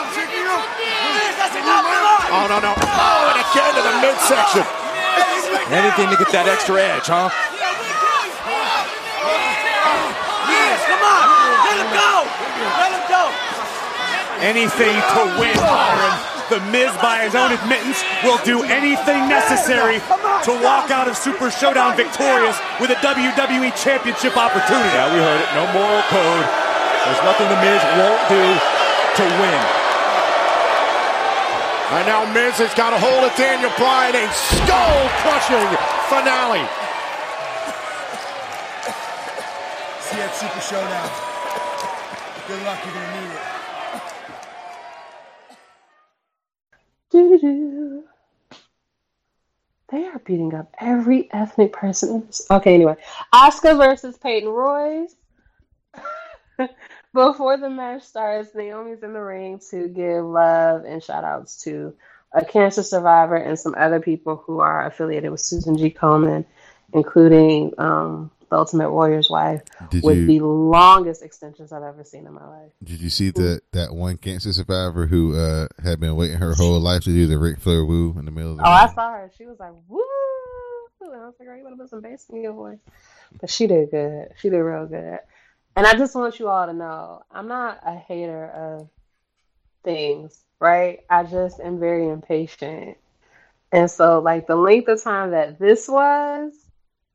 [2.36, 2.72] Oh, no, no.
[2.72, 4.64] Oh, and again to the midsection.
[5.72, 7.30] Anything to get that extra edge, huh?
[14.46, 16.14] Anything to win, Byron.
[16.54, 19.98] The Miz, by his own admittance, will do anything necessary
[20.46, 24.94] to walk out of Super Showdown victorious with a WWE Championship opportunity.
[24.94, 25.50] Yeah, we heard it.
[25.58, 26.46] No moral code.
[26.46, 28.44] There's nothing the Miz won't do
[29.18, 29.62] to win.
[31.98, 34.14] And now Miz has got a hold of Daniel Bryan.
[34.14, 35.70] A skull-crushing
[36.14, 36.85] finale.
[40.06, 41.10] See you at Super Showdown.
[42.48, 43.42] Good luck, you're gonna need it.
[49.90, 52.28] They are beating up every ethnic person.
[52.52, 52.98] Okay, anyway.
[53.34, 55.16] Asuka versus Peyton Royce.
[57.14, 61.96] Before the match starts, Naomi's in the ring to give love and shout outs to
[62.32, 65.90] a cancer survivor and some other people who are affiliated with Susan G.
[65.90, 66.46] Komen,
[66.94, 72.26] including um, the Ultimate Warrior's wife, Did with you- the longest extensions I've ever seen
[72.26, 72.72] in my life.
[72.82, 76.80] Did you see that that one cancer survivor who uh, had been waiting her whole
[76.80, 79.12] life to do the Ric Flair woo in the middle of the Oh, I saw
[79.12, 79.30] her.
[79.38, 80.00] She was like, woo!
[81.02, 82.80] And I was like, are you going to put some bass in your voice?
[83.42, 84.30] But she did good.
[84.38, 85.20] She did real good.
[85.76, 88.90] And I just want you all to know I'm not a hater of
[89.84, 91.02] things, right?
[91.10, 92.98] I just am very impatient.
[93.74, 96.54] And so, like, the length of time that this was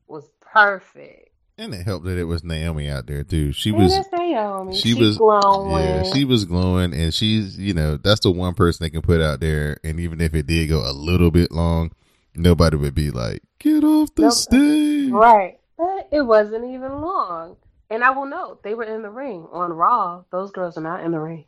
[0.07, 1.20] was perfect.
[1.61, 3.51] And it helped that it was Naomi out there too.
[3.51, 4.73] She was is Naomi.
[4.73, 5.83] she She was glowing.
[5.83, 9.21] yeah, she was glowing and she's you know, that's the one person they can put
[9.21, 11.91] out there and even if it did go a little bit long,
[12.35, 14.31] nobody would be like, Get off the Nope.
[14.33, 15.11] stage.
[15.11, 15.59] Right.
[15.77, 17.57] But it wasn't even long.
[17.91, 20.23] And I will note, they were in the ring on Raw.
[20.31, 21.45] Those girls are not in the ring.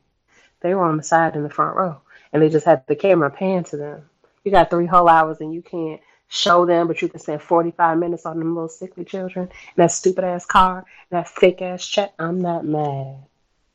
[0.61, 2.01] They were on the side in the front row.
[2.32, 4.09] And they just had the camera pan to them.
[4.43, 7.97] You got three whole hours and you can't show them, but you can spend 45
[7.97, 12.13] minutes on them little sickly children and that stupid ass car that fake ass check.
[12.17, 13.17] I'm not mad.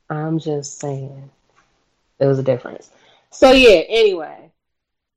[0.09, 1.29] I'm just saying.
[2.17, 2.89] There was a difference.
[3.29, 4.51] So, yeah, anyway.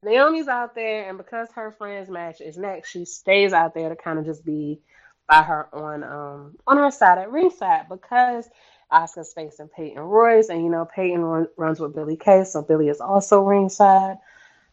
[0.05, 3.97] Naomi's out there, and because her friend's match is next, she stays out there to
[3.97, 4.81] kind of just be
[5.29, 8.49] by her on um on her side at ringside because
[8.93, 12.89] Asuka's facing Peyton Royce, and you know Peyton run, runs with Billie Kay, so Billie
[12.89, 14.19] is also ringside.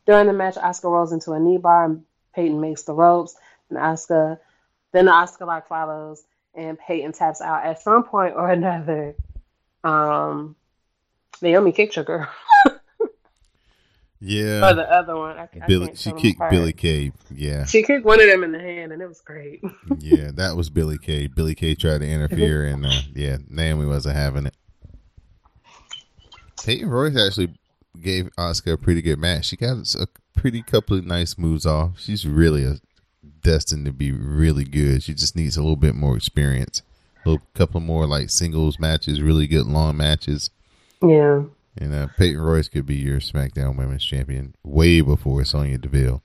[0.05, 2.03] During the match, Asuka rolls into a knee bar, and
[2.33, 3.35] Peyton makes the ropes,
[3.69, 4.39] and Asuka
[4.91, 6.23] then the Asuka lock follows,
[6.55, 9.15] and Peyton taps out at some point or another.
[9.83, 10.55] Um,
[11.41, 12.27] Naomi kicked your girl.
[14.21, 14.69] Yeah.
[14.69, 15.37] or the other one.
[15.37, 16.41] I, I Billie can't she kicked.
[16.49, 17.13] Billie Kay.
[17.33, 17.65] Yeah.
[17.65, 19.61] She kicked one of them in the hand, and it was great.
[19.99, 21.27] yeah, that was Billie Kay.
[21.27, 24.55] Billie Kay tried to interfere, and uh, yeah, Naomi wasn't having it.
[26.65, 27.53] Peyton Royce actually
[27.99, 29.45] gave Asuka a pretty good match.
[29.45, 31.99] She got a pretty couple of nice moves off.
[31.99, 32.75] She's really a,
[33.41, 35.03] destined to be really good.
[35.03, 36.81] She just needs a little bit more experience.
[37.25, 40.49] A little, couple more like singles matches, really good long matches.
[41.01, 41.43] Yeah.
[41.77, 46.21] And uh, Peyton Royce could be your SmackDown Women's Champion way before Sonya Deville.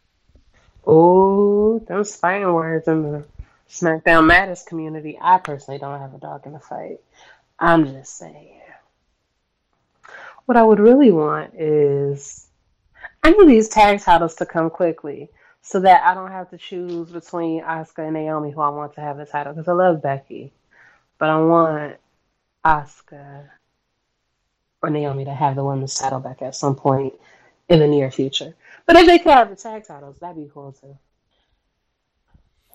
[0.87, 3.25] Oh, those fighting words in the
[3.69, 5.19] SmackDown Matters community.
[5.21, 7.01] I personally don't have a dog in the fight.
[7.59, 8.54] I'm just saying.
[10.47, 12.49] What I would really want is
[13.23, 15.31] I need these tag titles to come quickly
[15.63, 19.01] so that I don't have to choose between Asuka and Naomi who I want to
[19.01, 20.53] have the title because I love Becky,
[21.19, 21.97] but I want
[22.65, 23.49] Asuka
[24.83, 27.15] or Naomi to have the women's title back at some point
[27.71, 28.55] in the near future.
[28.85, 30.99] But if they could have the tag titles, that'd be cool too.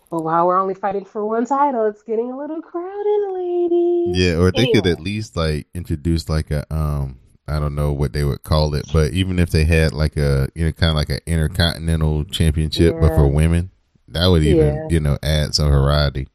[0.09, 4.17] But while we're only fighting for one title, it's getting a little crowded, ladies.
[4.17, 7.19] Yeah, or they could at least like introduce like a um
[7.49, 10.49] I don't know what they would call it, but even if they had like a
[10.55, 13.71] you know kind of like an intercontinental championship but for women,
[14.09, 14.87] that would even Yeah.
[14.89, 16.27] you know add some variety.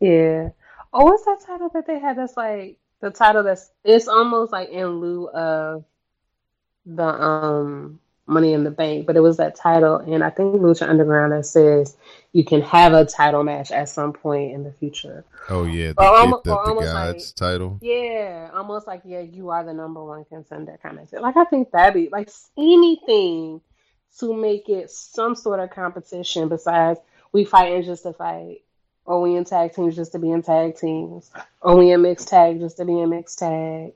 [0.00, 0.50] Yeah.
[0.92, 2.18] Oh, what's that title that they had?
[2.18, 5.84] That's like the title that's it's almost like in lieu of
[6.86, 10.88] the um Money in the Bank, but it was that title, and I think Lucha
[10.88, 11.94] Underground that says
[12.32, 15.24] you can have a title match at some point in the future.
[15.50, 16.44] Oh yeah, the Or or almost
[16.86, 17.78] gods title.
[17.82, 21.20] Yeah, almost like yeah, you are the number one contender kind of thing.
[21.20, 23.60] Like I think that'd be like anything
[24.20, 27.00] to make it some sort of competition besides
[27.32, 28.62] we fighting just to fight,
[29.04, 32.28] or we in tag teams just to be in tag teams, or we in mixed
[32.28, 33.92] tag just to be in mixed tag,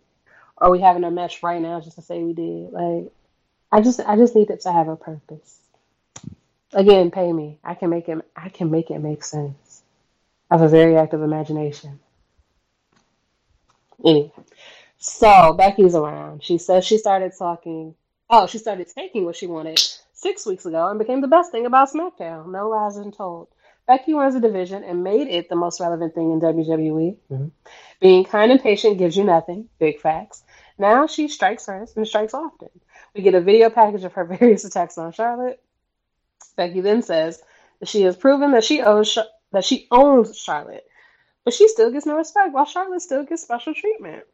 [0.58, 2.72] or we having a match right now just to say we did.
[2.72, 3.10] Like
[3.70, 5.58] I just I just need it to have a purpose.
[6.72, 7.58] Again, pay me.
[7.64, 8.18] I can make it.
[8.36, 9.82] I can make it make sense.
[10.50, 12.00] I have a very active imagination.
[14.04, 14.32] Anyway,
[14.98, 16.42] so Becky's around.
[16.42, 17.94] She says she started talking.
[18.30, 19.80] Oh, she started taking what she wanted
[20.12, 22.50] six weeks ago and became the best thing about SmackDown.
[22.50, 23.48] No lies been told.
[23.86, 27.16] Becky runs a division and made it the most relevant thing in WWE.
[27.30, 27.46] Mm-hmm.
[28.00, 29.68] Being kind and patient gives you nothing.
[29.78, 30.42] Big facts.
[30.76, 32.68] Now she strikes first and strikes often.
[33.14, 35.62] We get a video package of her various attacks on Charlotte.
[36.56, 37.42] Becky then says
[37.80, 39.16] that she has proven that she owes
[39.52, 40.86] that she owns Charlotte,
[41.44, 44.24] but she still gets no respect, while Charlotte still gets special treatment.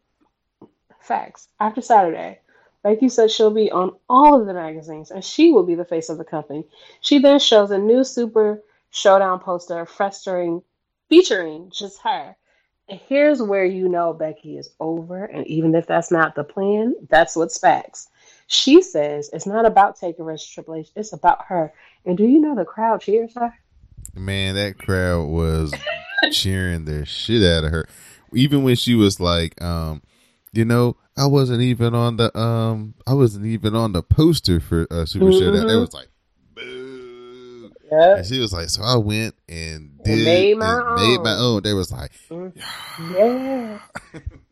[1.00, 1.48] Facts.
[1.60, 2.40] After Saturday,
[2.82, 6.08] Becky says she'll be on all of the magazines and she will be the face
[6.08, 6.64] of the company.
[7.00, 10.62] She then shows a new Super Showdown poster featuring
[11.08, 12.36] featuring just her.
[12.88, 16.94] And here's where you know Becky is over, and even if that's not the plan,
[17.08, 18.10] that's what's facts.
[18.46, 21.72] She says it's not about taking risks, Triple H, it's about her.
[22.04, 23.52] And do you know the crowd cheers her?
[24.14, 25.72] Man, that crowd was
[26.32, 27.88] cheering the shit out of her.
[28.34, 30.02] Even when she was like, um,
[30.52, 34.86] you know, I wasn't even on the um I wasn't even on the poster for
[34.90, 35.66] uh, Super Showdown.
[35.66, 35.80] They Mhm.
[35.80, 36.08] was like
[37.90, 38.16] Yep.
[38.18, 41.34] and she was like, so I went and did And made my and made my
[41.34, 41.56] own.
[41.56, 41.62] own.
[41.62, 43.78] They was like, Yeah.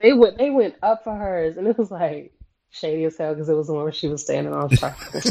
[0.01, 2.33] they went they went up for hers and it was like
[2.73, 4.97] shady as hell because it was the one where she was standing on top.
[5.13, 5.27] so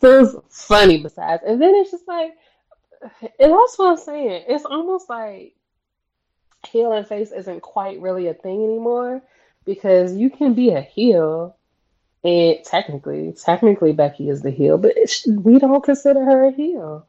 [0.00, 1.42] it was funny besides.
[1.46, 2.32] And then it's just like
[3.02, 4.44] and that's what I'm saying.
[4.48, 5.54] It's almost like
[6.66, 9.22] heel and face isn't quite really a thing anymore
[9.64, 11.56] because you can be a heel
[12.24, 14.94] and technically, technically Becky is the heel, but
[15.26, 17.06] we don't consider her a heel.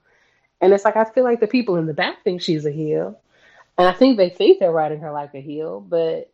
[0.59, 3.19] And it's like I feel like the people in the back think she's a heel,
[3.77, 6.31] and I think they think they're riding her like a heel, but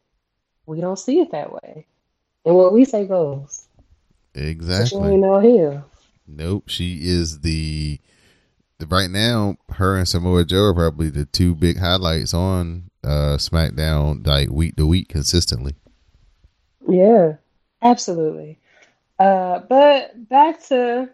[0.65, 1.85] we don't see it that way.
[2.45, 3.65] And what we say goes.
[4.33, 4.87] Exactly.
[4.87, 5.85] She ain't no heel.
[6.27, 7.99] Nope, she is the,
[8.77, 9.57] the right now.
[9.69, 14.75] Her and Samoa Joe are probably the two big highlights on uh SmackDown, like week
[14.75, 15.75] to week consistently.
[16.87, 17.33] Yeah,
[17.81, 18.59] absolutely.
[19.17, 21.09] Uh, but back to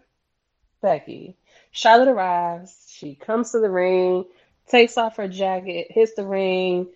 [0.80, 1.36] Becky.
[1.72, 2.86] Charlotte arrives.
[2.88, 4.24] She comes to the ring,
[4.68, 6.88] takes off her jacket, hits the ring.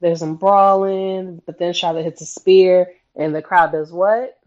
[0.00, 4.38] There's some brawling, but then Charlotte hits a spear, and the crowd does what?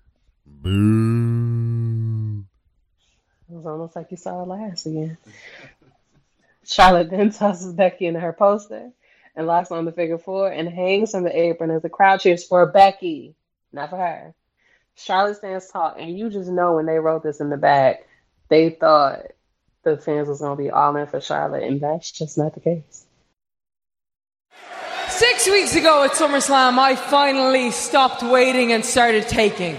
[0.45, 2.43] Boo.
[3.49, 5.17] It was almost like you saw it last again.
[6.65, 8.91] Charlotte then tosses Becky into her poster
[9.36, 12.43] and locks on the figure four and hangs from the apron as the crowd cheers
[12.43, 13.36] for Becky,
[13.71, 14.34] not for her.
[14.95, 18.07] Charlotte stands tall, and you just know when they wrote this in the back,
[18.49, 19.32] they thought
[19.84, 23.05] the fans was gonna be all in for Charlotte, and that's just not the case.
[25.09, 29.77] Six weeks ago at SummerSlam, I finally stopped waiting and started taking.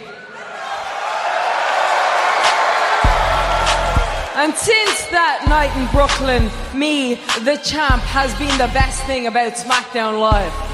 [4.37, 9.53] And since that night in Brooklyn, me, the champ, has been the best thing about
[9.55, 10.74] SmackDown Live.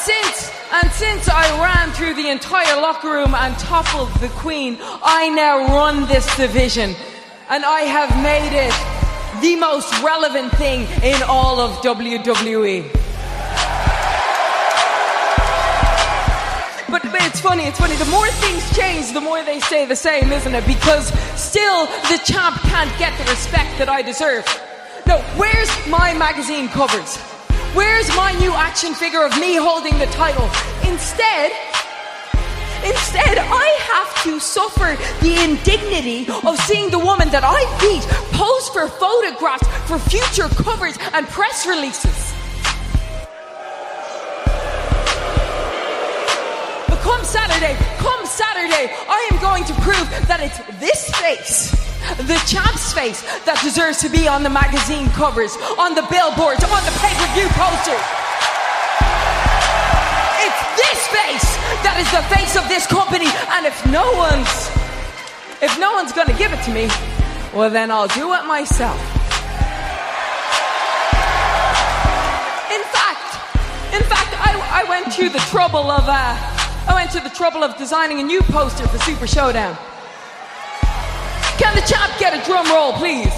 [0.00, 5.28] Since and since I ran through the entire locker room and toppled the Queen, I
[5.28, 6.94] now run this division.
[7.48, 8.72] And I have made it
[9.42, 12.84] the most relevant thing in all of WWE.
[16.88, 17.96] But, but it's funny, it's funny.
[17.96, 20.66] The more things change, the more they stay the same, isn't it?
[20.68, 24.46] Because still, the champ can't get the respect that I deserve.
[25.06, 27.18] No, where's my magazine covers?
[27.74, 30.50] Where's my new action figure of me holding the title?
[30.90, 31.52] Instead,
[32.82, 38.02] Instead, I have to suffer the indignity of seeing the woman that I beat
[38.32, 42.32] pose for photographs for future covers and press releases.
[46.88, 52.38] But come Saturday, come Saturday, I am going to prove that it's this face, the
[52.46, 56.94] champ's face, that deserves to be on the magazine covers, on the billboards, on the
[57.00, 58.04] pay per view posters.
[60.40, 61.48] It's this face
[61.84, 64.70] that is the face of this company, and if no one's
[65.60, 66.88] if no one's gonna give it to me,
[67.52, 68.98] well then I'll do it myself.
[72.72, 73.28] In fact,
[73.92, 76.36] in fact, I, I went to the trouble of uh,
[76.88, 79.76] I went to the trouble of designing a new poster for Super Showdown.
[81.60, 83.30] Can the champ get a drum roll, please?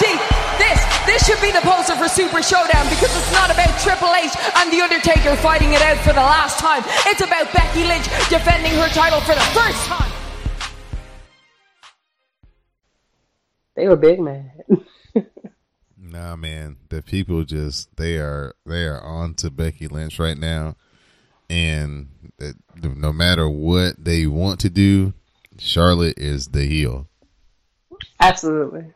[0.00, 0.16] See,
[1.06, 4.72] this should be the poster for Super Showdown because it's not about Triple H and
[4.72, 6.82] The Undertaker fighting it out for the last time.
[7.06, 10.12] It's about Becky Lynch defending her title for the first time.
[13.74, 14.52] They were big mad.
[16.16, 20.74] Nah, man, the people just they are they are on to Becky Lynch right now,
[21.50, 22.08] and
[22.38, 25.12] that no matter what they want to do,
[25.58, 27.06] Charlotte is the heel.
[28.18, 28.94] Absolutely.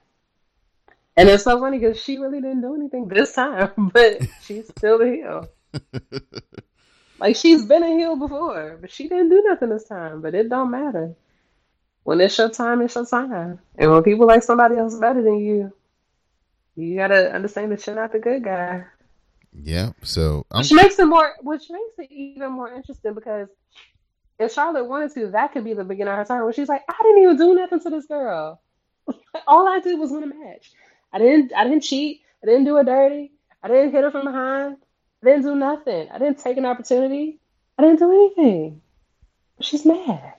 [1.14, 4.96] And it's so funny because she really didn't do anything this time, but she's still
[4.96, 5.48] the heel.
[7.18, 10.22] like she's been a heel before, but she didn't do nothing this time.
[10.22, 11.14] But it don't matter.
[12.02, 13.58] When it's your time, it's your time.
[13.76, 15.74] And when people like somebody else better than you,
[16.76, 18.84] you gotta understand that you're not the good guy.
[19.52, 23.48] Yeah, so I'm Which makes it more, which makes it even more interesting because
[24.38, 26.42] if Charlotte wanted to, that could be the beginning of her turn.
[26.42, 28.60] where she's like, I didn't even do nothing to this girl.
[29.46, 30.72] All I did was win a match.
[31.12, 32.22] I didn't, I didn't cheat.
[32.42, 33.32] I didn't do her dirty.
[33.62, 34.76] I didn't hit her from behind.
[35.22, 36.08] I didn't do nothing.
[36.10, 37.38] I didn't take an opportunity.
[37.78, 38.80] I didn't do anything.
[39.60, 40.34] She's mad.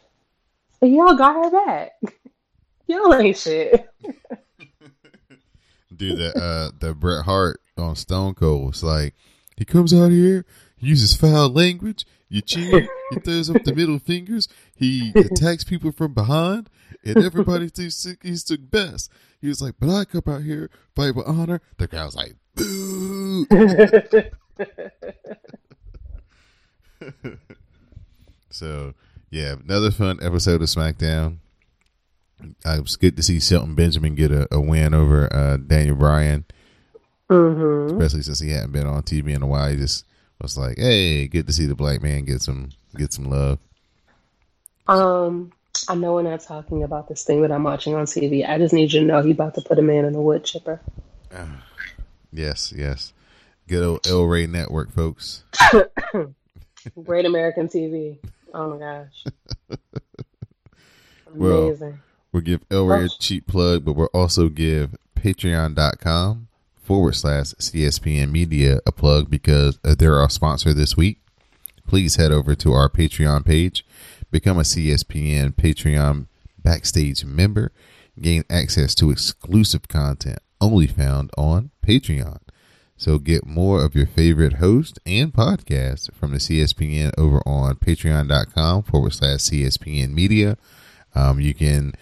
[0.80, 1.92] So y'all got her back.
[2.88, 3.88] y'all ain't shit.
[6.02, 8.70] do the uh the Bret Hart on Stone Cold.
[8.70, 9.14] It's like
[9.56, 10.46] he comes out here,
[10.76, 15.92] he uses foul language, you cheer, he throws up the middle fingers, he attacks people
[15.92, 16.70] from behind,
[17.06, 19.12] and everybody thinks he's the best.
[19.40, 21.62] He was like, but I come out here, fight with honor.
[21.78, 23.46] The crowd's like, boo.
[28.50, 28.94] so
[29.30, 31.38] yeah, another fun episode of SmackDown.
[32.66, 35.96] Uh, it was good to see Shelton Benjamin get a, a win over uh, Daniel
[35.96, 36.46] Bryan,
[37.30, 37.96] Mm-hmm.
[37.98, 39.70] especially since he hadn't been on TV in a while.
[39.70, 40.06] He just
[40.42, 43.58] was like, "Hey, good to see the black man get some get some love."
[44.88, 45.54] Um,
[45.88, 48.48] I know we're not talking about this thing that I'm watching on TV.
[48.48, 50.44] I just need you to know he about to put a man in a wood
[50.44, 50.82] chipper.
[52.34, 53.12] Yes, yes.
[53.68, 55.44] Good old El Rey Network, folks.
[57.04, 58.20] Great American TV.
[58.54, 59.26] Oh my gosh.
[61.34, 61.36] Amazing.
[61.36, 61.94] we'll
[62.40, 66.48] give El Rey a cheap plug, but we'll also give patreon.com
[66.82, 71.20] forward slash CSPN Media a plug because uh, they're our sponsor this week.
[71.86, 73.86] Please head over to our Patreon page,
[74.32, 76.28] become a CSPN Patreon
[76.58, 77.74] backstage member,
[78.22, 82.40] gain access to exclusive content only found on Patreon.
[82.96, 88.84] So get more of your favorite host and podcast from the CSPN over on patreon.com
[88.84, 90.56] forward slash CSPN media.
[91.16, 91.94] Um, you can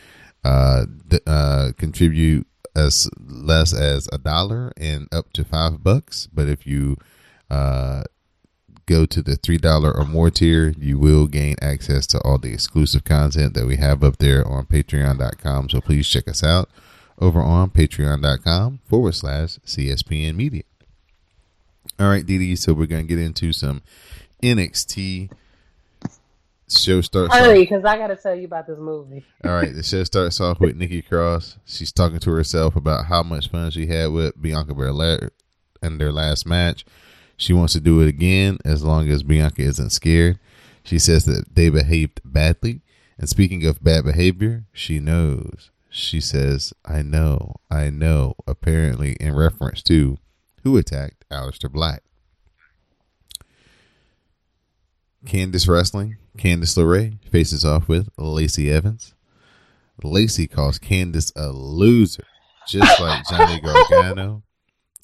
[0.44, 0.86] uh,
[1.28, 6.28] uh, contribute as less as a dollar and up to five bucks.
[6.32, 6.98] But if you
[7.50, 8.04] uh,
[8.86, 12.54] go to the three dollar or more tier, you will gain access to all the
[12.54, 15.70] exclusive content that we have up there on patreon.com.
[15.70, 16.70] So please check us out
[17.20, 20.64] over on patreon.com forward slash CSPN media.
[22.00, 22.56] All right, Dee Dee.
[22.56, 23.82] So we're to get into some
[24.42, 25.32] NXT.
[26.70, 27.36] Show starts.
[27.36, 29.26] Hurry, because I got to tell you about this movie.
[29.44, 31.58] all right, the show starts off with Nikki Cross.
[31.66, 35.32] She's talking to herself about how much fun she had with Bianca Belair
[35.82, 36.86] in their last match.
[37.38, 40.40] She wants to do it again as long as Bianca isn't scared.
[40.84, 42.82] She says that they behaved badly.
[43.18, 45.72] And speaking of bad behavior, she knows.
[45.90, 50.18] She says, I know, I know, apparently in reference to
[50.64, 52.04] who attacked Aleister Black.
[55.26, 59.14] Candice Wrestling, Candice LeRae faces off with Lacey Evans.
[60.02, 62.26] Lacey calls Candice a loser,
[62.68, 64.44] just like Johnny Gargano.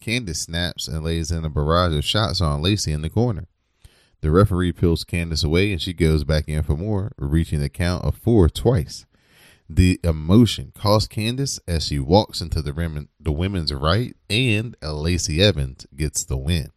[0.02, 3.48] Candice snaps and lays in a barrage of shots on Lacey in the corner.
[4.22, 8.06] The referee pulls Candice away and she goes back in for more, reaching the count
[8.06, 9.06] of four twice.
[9.68, 15.42] The emotion costs Candice as she walks into the women, the women's right, and Lacey
[15.42, 16.72] Evans gets the win.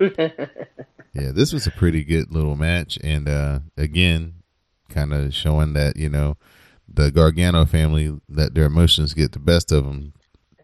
[1.12, 4.34] Yeah, this was a pretty good little match, and uh, again,
[4.88, 6.36] kind of showing that you know
[6.88, 10.12] the Gargano family that their emotions get the best of them.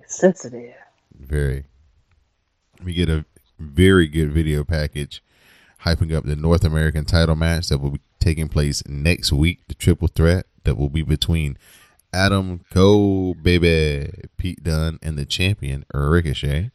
[0.07, 0.75] Sensitive.
[1.19, 1.65] Very.
[2.83, 3.25] We get a
[3.59, 5.23] very good video package
[5.85, 9.67] hyping up the North American title match that will be taking place next week.
[9.69, 11.59] The triple threat that will be between
[12.13, 16.71] Adam Cole, baby, Pete Dunne, and the champion Ricochet.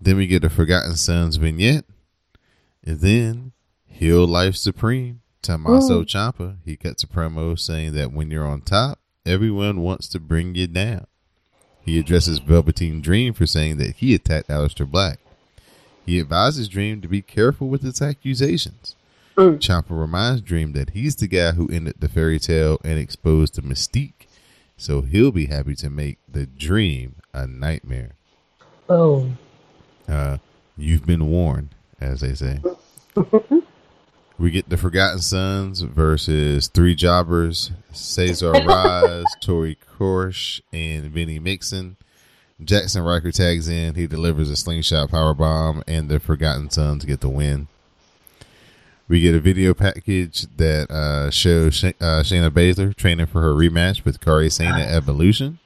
[0.00, 1.84] Then we get the Forgotten Sons vignette.
[2.86, 3.52] And then
[3.86, 6.04] Heel Life Supreme, Tommaso Ooh.
[6.04, 6.56] Ciampa.
[6.64, 10.66] He cuts a promo saying that when you're on top, everyone wants to bring you
[10.66, 11.06] down.
[11.82, 15.18] He addresses Velveteen Dream for saying that he attacked Aleister Black.
[16.06, 18.96] He advises Dream to be careful with his accusations.
[19.36, 23.62] Ciampa reminds Dream that he's the guy who ended the fairy tale and exposed the
[23.62, 24.26] mystique,
[24.76, 28.12] so he'll be happy to make the dream a nightmare.
[28.88, 29.32] Oh.
[30.08, 30.38] Uh,
[30.76, 32.60] you've been warned, as they say.
[34.38, 41.96] we get the Forgotten Sons versus three jobbers: Cesar Raz, Tori Korsh, and Vinny Mixon.
[42.62, 43.94] Jaxson Ryker tags in.
[43.96, 47.68] He delivers a slingshot power bomb, and the Forgotten Sons get the win.
[49.06, 53.52] We get a video package that uh, shows Sh- uh, Shayna Baszler training for her
[53.52, 55.58] rematch with Kairi Sane at Evolution.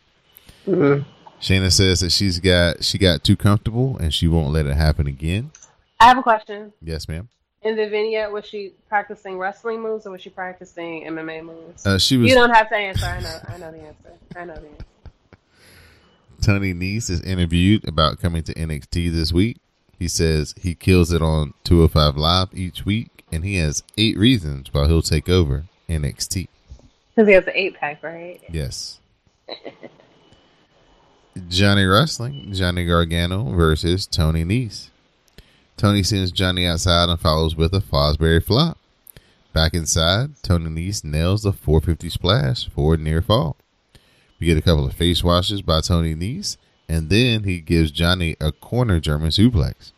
[0.66, 1.04] Mhm.
[1.40, 5.06] Shayna says that she's got she got too comfortable and she won't let it happen
[5.06, 5.52] again.
[6.00, 6.72] I have a question.
[6.82, 7.28] Yes, ma'am.
[7.68, 11.86] In the vignette, was she practicing wrestling moves or was she practicing MMA moves?
[11.86, 13.04] Uh, she was- You don't have to answer.
[13.04, 13.38] I know.
[13.46, 14.12] I know the answer.
[14.36, 14.84] I know the answer.
[16.40, 19.58] Tony Nese is interviewed about coming to NXT this week.
[19.98, 24.72] He says he kills it on 205 Live each week, and he has eight reasons
[24.72, 26.48] why he'll take over NXT.
[27.14, 28.40] Because he has an eight pack, right?
[28.50, 28.98] Yes.
[31.48, 34.88] Johnny Wrestling, Johnny Gargano versus Tony Nese.
[35.78, 38.78] Tony sends Johnny outside and follows with a Fosbury flop.
[39.52, 43.56] Back inside, Tony Nese nails the 450 splash for a near fall.
[44.40, 46.56] We get a couple of face washes by Tony Nese,
[46.88, 49.92] and then he gives Johnny a corner German suplex.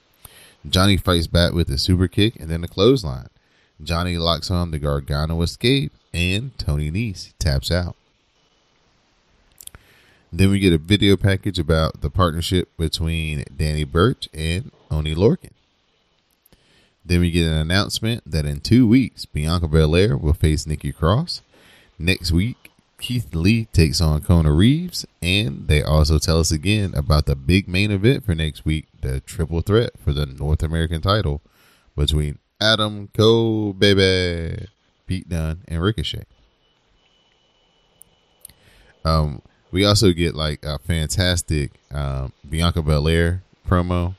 [0.68, 3.28] Johnny fights back with a super kick and then a clothesline.
[3.82, 7.96] Johnny locks on the Gargano escape, and Tony Nese taps out.
[10.30, 15.52] Then we get a video package about the partnership between Danny Burch and Oni Lorcan.
[17.04, 21.42] Then we get an announcement that in two weeks, Bianca Belair will face Nikki Cross.
[21.98, 22.70] Next week,
[23.00, 27.66] Keith Lee takes on Kona Reeves, and they also tell us again about the big
[27.66, 31.40] main event for next week, the triple threat for the North American title
[31.96, 34.66] between Adam Cole, baby,
[35.06, 36.24] Pete Dunne, and Ricochet.
[39.04, 39.40] Um,
[39.70, 44.14] we also get like a fantastic um, Bianca Belair promo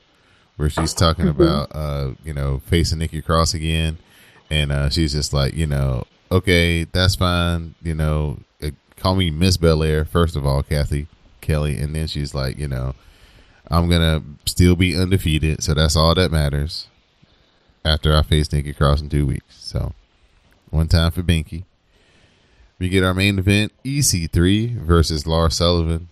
[0.62, 1.30] where she's talking Mhm.
[1.30, 3.98] about uh, you know facing Nikki Cross again,
[4.50, 9.30] and uh, she's just like you know okay that's fine you know uh, call me
[9.30, 11.06] Miss Bel Air first of all Kathy
[11.40, 12.94] Kelly, and then she's like you know
[13.70, 16.86] I'm gonna still be undefeated, so that's all that matters.
[17.84, 19.92] After I face Nikki Cross in two weeks, so
[20.70, 21.64] one time for Binky.
[22.78, 26.08] We get our main event EC3 versus Lars Sullivan.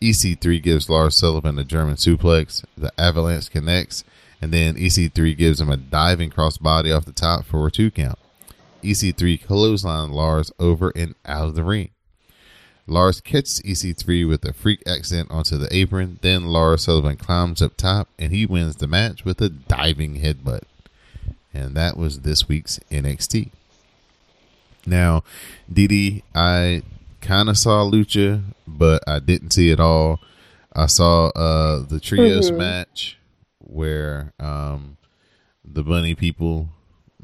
[0.00, 2.64] EC3 gives Lars Sullivan a German suplex.
[2.76, 4.04] The Avalanche connects,
[4.40, 8.18] and then EC3 gives him a diving crossbody off the top for a two count.
[8.82, 11.90] EC3 clothesline Lars over and out of the ring.
[12.86, 16.18] Lars catches EC3 with a Freak Accident onto the apron.
[16.22, 20.62] Then Lars Sullivan climbs up top and he wins the match with a diving headbutt.
[21.52, 23.50] And that was this week's NXT.
[24.86, 25.24] Now,
[25.72, 26.82] Dee Dee, I
[27.26, 30.20] kind of saw Lucha, but I didn't see it all.
[30.74, 32.56] I saw uh, the trios Mhm.
[32.58, 33.18] match
[33.58, 34.96] where um,
[35.64, 36.68] the Bunny people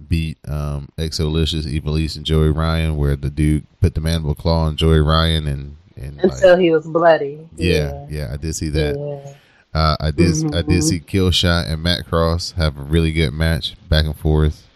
[0.08, 4.76] beat um, Exolicious, Ivelisse, and Joey Ryan, where the dude put the mandible claw on
[4.76, 7.46] Joey Ryan and and like, Until he was bloody.
[7.56, 8.96] yeah, yeah, I did see that.
[8.98, 9.34] Yeah.
[9.78, 10.34] Uh, I did.
[10.54, 10.82] I did Mhm.
[10.82, 14.66] see Killshot and Matt Cross have a really good match back and forth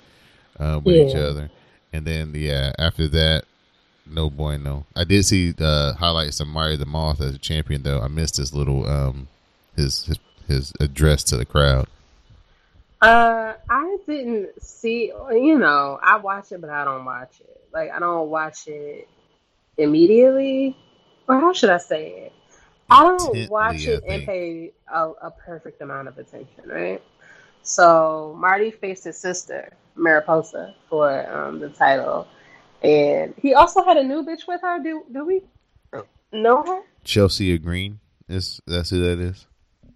[0.61, 1.51] uh, with each other,
[1.93, 3.45] and then yeah, after that,
[4.09, 4.85] no boy, no.
[4.95, 8.01] I did see the highlights of Marty the Moth as a champion, though.
[8.01, 9.29] I missed his little um
[9.77, 11.89] his his his address to the crowd.
[13.03, 15.13] Uh, I didn't see.
[15.31, 17.61] You know, I watch it, but I don't watch it.
[17.73, 19.09] Like I don't watch it
[19.77, 20.77] immediately,
[21.29, 22.33] or how should I say it?
[22.89, 27.03] I don't watch it and pay a, a perfect amount of attention, right?
[27.63, 32.29] So Marty faced his sister Mariposa for um, the title,
[32.83, 34.83] and he also had a new bitch with her.
[34.83, 35.43] Do do we
[36.33, 36.83] know her?
[37.05, 39.47] Chelsea Green is that's who that is.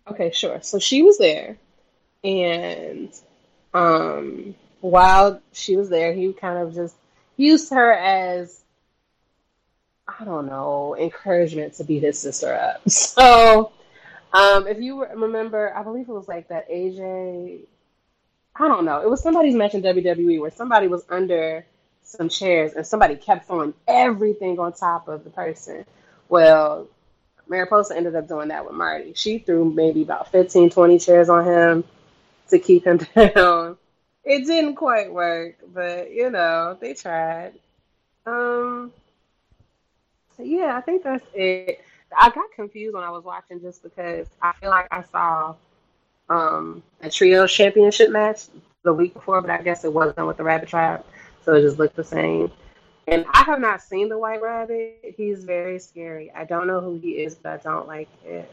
[0.08, 0.60] Okay, sure.
[0.62, 1.56] So she was there,
[2.24, 3.12] and
[3.74, 6.94] um, while she was there, he kind of just
[7.36, 8.60] used her as
[10.06, 12.82] I don't know encouragement to beat his sister up.
[12.88, 13.72] So,
[14.32, 17.60] um, if you remember, I believe it was like that AJ.
[18.56, 19.00] I don't know.
[19.00, 21.64] It was somebody's match in WWE where somebody was under
[22.10, 25.84] some chairs and somebody kept throwing everything on top of the person.
[26.28, 26.88] Well,
[27.48, 29.12] Mariposa ended up doing that with Marty.
[29.14, 31.84] She threw maybe about 15, 20 chairs on him
[32.48, 33.76] to keep him down.
[34.24, 37.52] It didn't quite work, but you know, they tried.
[38.26, 38.92] Um
[40.36, 41.80] so yeah, I think that's it.
[42.16, 45.54] I got confused when I was watching just because I feel like I saw
[46.28, 48.46] um a trio championship match
[48.82, 51.04] the week before, but I guess it wasn't with the Rabbit Tribe,
[51.50, 52.52] so it just looked the same.
[53.08, 55.14] And I have not seen the White Rabbit.
[55.16, 56.30] He's very scary.
[56.30, 58.48] I don't know who he is, but I don't like it.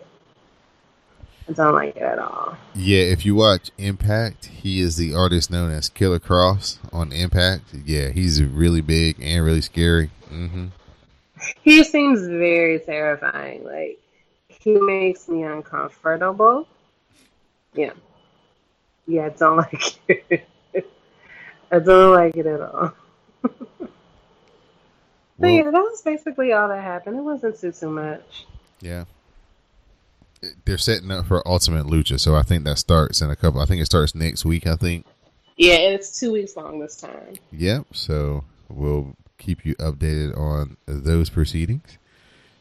[1.47, 2.57] I don't like it at all.
[2.73, 7.65] Yeah, if you watch Impact, he is the artist known as Killer Kross on Impact.
[7.85, 10.09] Yeah, he's really big and really scary.
[10.31, 10.67] Mm-hmm.
[11.61, 13.63] He seems very terrifying.
[13.63, 13.99] Like
[14.47, 16.67] he makes me uncomfortable.
[17.75, 17.93] Yeah.
[19.05, 20.47] Yeah, I don't like it.
[21.71, 22.93] I don't like it at all.
[25.39, 27.17] but yeah, that was basically all that happened.
[27.17, 28.45] It wasn't too too much.
[28.79, 29.05] Yeah.
[30.65, 33.59] They're setting up for Ultimate Lucha, so I think that starts in a couple.
[33.59, 34.67] I think it starts next week.
[34.67, 35.05] I think.
[35.57, 37.35] Yeah, and it's two weeks long this time.
[37.51, 37.87] Yep.
[37.91, 41.97] So we'll keep you updated on those proceedings.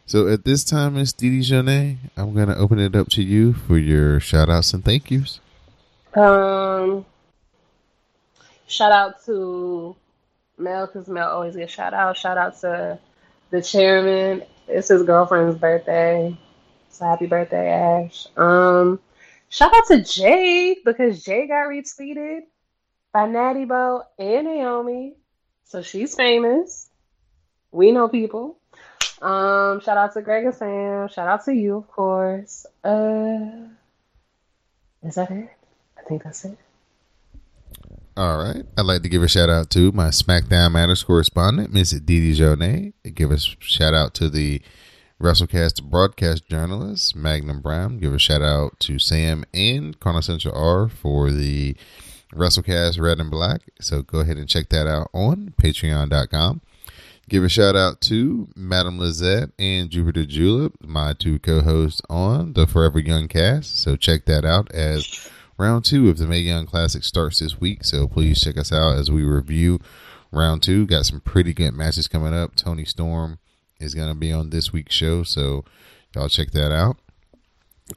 [0.06, 3.22] So at this time, Miss Dee Dee Jonee, I'm going to open it up to
[3.22, 5.40] you for your shout outs and thank yous.
[6.14, 7.04] Um,
[8.66, 9.96] shout out to
[10.58, 12.16] Mel because Mel always gets shout out.
[12.16, 12.98] Shout out to
[13.50, 14.42] the chairman.
[14.68, 16.36] It's his girlfriend's birthday,
[16.90, 18.26] so happy birthday, Ash.
[18.36, 18.98] Um,
[19.48, 22.40] shout out to Jay because Jay got retweeted
[23.12, 25.14] by Natty Bo and Naomi,
[25.64, 26.88] so she's famous.
[27.70, 28.58] We know people.
[29.22, 31.08] Um, shout out to Greg and Sam.
[31.08, 32.66] Shout out to you, of course.
[32.82, 33.68] Uh,
[35.02, 35.48] is that it?
[35.96, 36.58] I think that's it.
[38.16, 38.64] All right.
[38.78, 42.32] I'd like to give a shout out to my SmackDown Matters correspondent, Miss Dee Dee
[42.32, 42.94] Jonee.
[43.14, 44.62] Give a shout out to the
[45.20, 47.98] WrassleCast broadcast journalist, Magnum Prime.
[47.98, 51.76] Give a shout out to Sam and Corner Central R for the
[52.32, 53.60] WrassleCast Red and Black.
[53.82, 56.62] So go ahead and check that out on patreon.com.
[57.28, 62.66] Give a shout out to Madame Lizette and Jupiter Julep, my two co-hosts on the
[62.66, 63.82] Forever Young cast.
[63.82, 65.28] So check that out as
[65.58, 67.84] round two of the Mae Young Classic starts this week.
[67.84, 69.80] So please check us out as we review
[70.32, 70.86] round two.
[70.86, 72.54] Got some pretty good matches coming up.
[72.54, 73.38] Toni Storm
[73.80, 75.64] is going to be on this week's show, so
[76.14, 76.96] y'all check that out.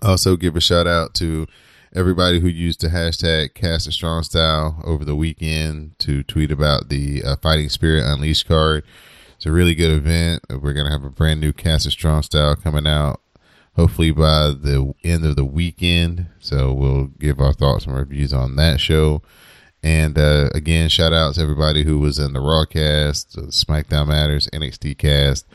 [0.02, 1.48] Also, give a shout out to
[1.96, 6.90] everybody who used the hashtag Cast a Strong Style over the weekend to tweet about
[6.90, 8.84] the uh, Fighting Spirit Unleashed card.
[9.36, 10.44] It's a really good event.
[10.50, 13.22] We're going to have a brand new Cast a Strong Style coming out
[13.80, 16.28] hopefully by the end of the weekend.
[16.40, 19.22] So we'll give our thoughts and reviews on that show.
[19.82, 24.50] And uh, again, shout out to everybody who was in the Raw cast, SmackDown Matters,
[24.52, 25.48] NXT cast,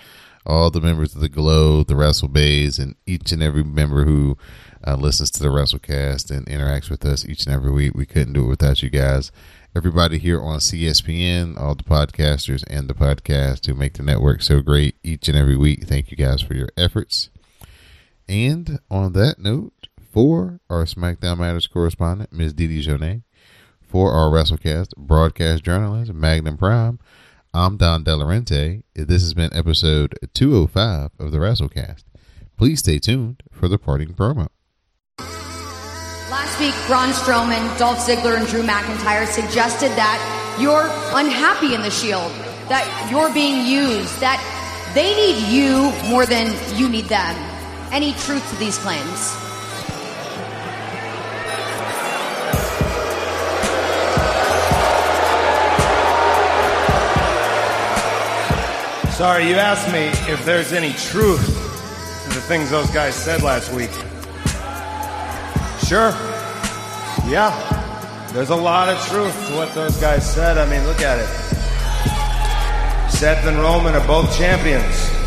[0.46, 4.38] all the members of the Glow, the Wrestle Bays, and each and every member who
[4.86, 7.92] uh, listens to the WrassleCast and interacts with us each and every week.
[7.94, 9.32] We couldn't do it without you guys.
[9.76, 14.62] Everybody here on CSPN, all the podcasters and the podcast who make the network so
[14.62, 15.84] great each and every week.
[15.84, 17.28] Thank you guys for your efforts.
[18.28, 22.54] And on that note, for our SmackDown Matters correspondent, Ms.
[22.54, 23.22] Dee Dee Jonee,
[23.82, 26.98] for our WrassleCast broadcast journalist, Magnum Prime,
[27.52, 28.82] I'm Don Delarente.
[28.94, 32.04] This has been episode 205 of the WrassleCast.
[32.56, 34.48] Please stay tuned for the parting promo.
[36.30, 40.88] Last week, Braun Strowman, Dolph Ziggler, and Drew McIntyre suggested that you're
[41.18, 42.32] unhappy in the Shield,
[42.68, 44.40] that you're being used, that
[44.94, 47.53] they need you more than you need them.
[47.94, 49.20] Any truth to these claims?
[59.14, 61.46] Sorry, you asked me if there's any truth
[62.24, 63.92] to the things those guys said last week.
[65.86, 66.10] Sure.
[67.30, 67.54] Yeah.
[68.32, 70.58] There's a lot of truth to what those guys said.
[70.58, 71.28] I mean, look at it.
[73.08, 75.23] Seth and Roman are both champions.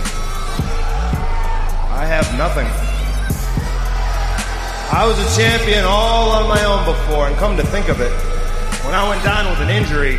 [1.97, 2.67] I have nothing.
[4.95, 8.11] I was a champion all on my own before, and come to think of it,
[8.85, 10.17] when I went down with an injury,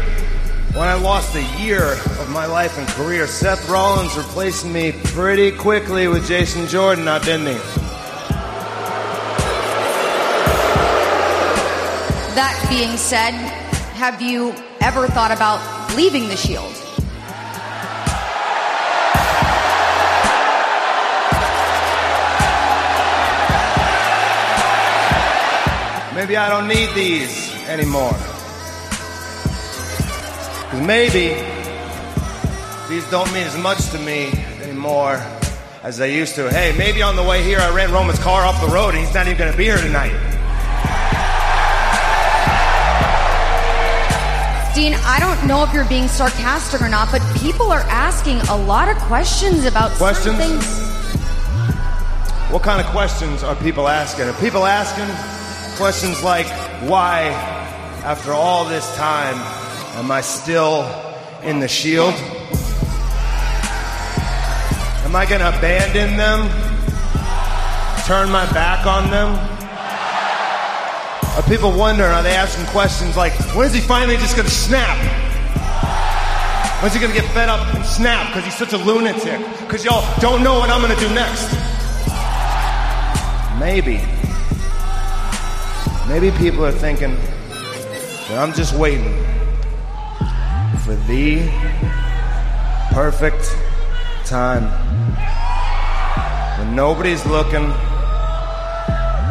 [0.75, 5.53] when I lost a year of my life and career, Seth Rollins replaced me pretty
[5.53, 7.59] quickly with Jason Jordan, now didn't he?
[12.35, 13.31] That being said,
[13.95, 16.75] have you ever thought about leaving the Shield?
[26.19, 28.11] Maybe I don't need these anymore.
[30.65, 31.41] Because maybe
[32.89, 35.23] these don't mean as much to me anymore
[35.85, 36.51] as they used to.
[36.51, 39.15] Hey, maybe on the way here I ran Roman's car off the road and he's
[39.15, 40.11] not even going to be here tonight.
[44.75, 48.57] Dean, I don't know if you're being sarcastic or not, but people are asking a
[48.57, 50.67] lot of questions about Questions?
[52.51, 54.25] What kind of questions are people asking?
[54.25, 55.38] Are people asking
[55.79, 56.49] questions like,
[56.91, 57.21] why,
[58.03, 59.37] after all this time,
[59.97, 60.83] am I still
[61.45, 62.15] in the shield?
[65.05, 66.49] Am I going to abandon them?
[68.07, 69.29] Turn my back on them?
[71.39, 74.55] Are people wondering, are they asking questions like, when is he finally just going to
[74.55, 74.99] snap?
[76.83, 79.39] When's he going to get fed up and snap because he's such a lunatic?
[79.61, 81.55] Because y'all don't know what I'm going to do next.
[83.61, 84.18] Maybe.
[86.09, 89.13] Maybe people are thinking that I'm just waiting
[90.83, 91.47] for the
[92.93, 93.55] perfect
[94.25, 94.65] time
[96.59, 97.69] when nobody's looking,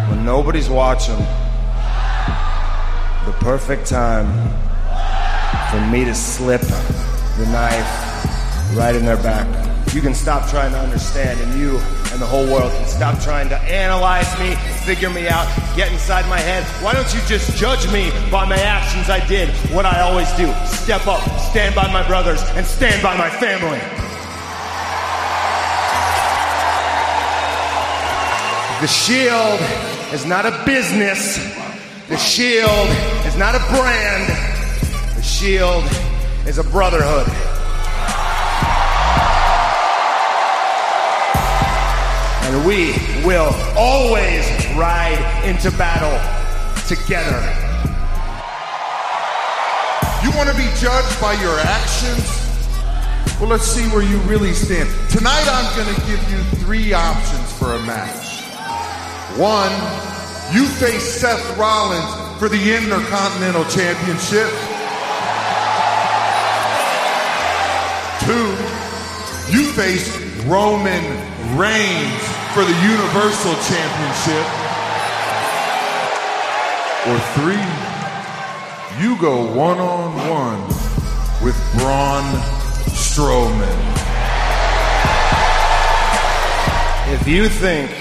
[0.10, 1.18] when nobody's watching.
[3.26, 4.28] The perfect time
[5.72, 9.77] for me to slip the knife right in their back.
[9.93, 11.77] You can stop trying to understand, and you
[12.11, 14.55] and the whole world can stop trying to analyze me,
[14.85, 16.64] figure me out, get inside my head.
[16.84, 20.53] Why don't you just judge me by my actions I did, what I always do?
[20.65, 23.80] Step up, stand by my brothers, and stand by my family.
[28.81, 29.59] The Shield
[30.14, 31.38] is not a business.
[32.09, 32.88] The Shield
[33.26, 34.27] is not a brand.
[35.15, 35.84] The Shield
[36.45, 37.47] is a brotherhood.
[42.48, 42.94] And we
[43.28, 44.48] will always
[44.78, 46.15] ride into battle
[46.88, 47.44] together.
[50.24, 52.24] You want to be judged by your actions?
[53.41, 54.88] Well, let's see where you really stand.
[55.10, 58.44] Tonight, I'm going to give you three options for a match.
[59.38, 59.74] One,
[60.56, 64.48] you face Seth Rollins for the Intercontinental Championship.
[68.24, 68.56] Two,
[69.52, 71.03] you face Roman
[71.56, 74.45] Reigns for the Universal Championship.
[77.07, 77.64] Or three,
[79.02, 80.61] you go one on one
[81.41, 82.24] with Braun
[82.91, 83.64] Strowman.
[87.14, 87.91] If you think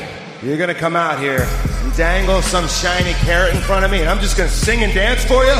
[0.42, 1.46] you're gonna come out here
[1.82, 4.92] and dangle some shiny carrot in front of me and I'm just gonna sing and
[4.92, 5.54] dance for you,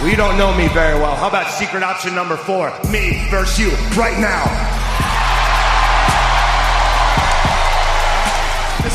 [0.00, 1.16] well, you don't know me very well.
[1.16, 2.72] How about secret option number four?
[2.90, 4.83] Me versus you right now.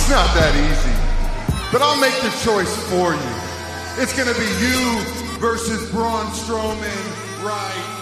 [0.10, 4.02] It's not that easy, but I'll make the choice for you.
[4.02, 5.00] It's going to be you
[5.38, 7.99] versus Braun Strowman right.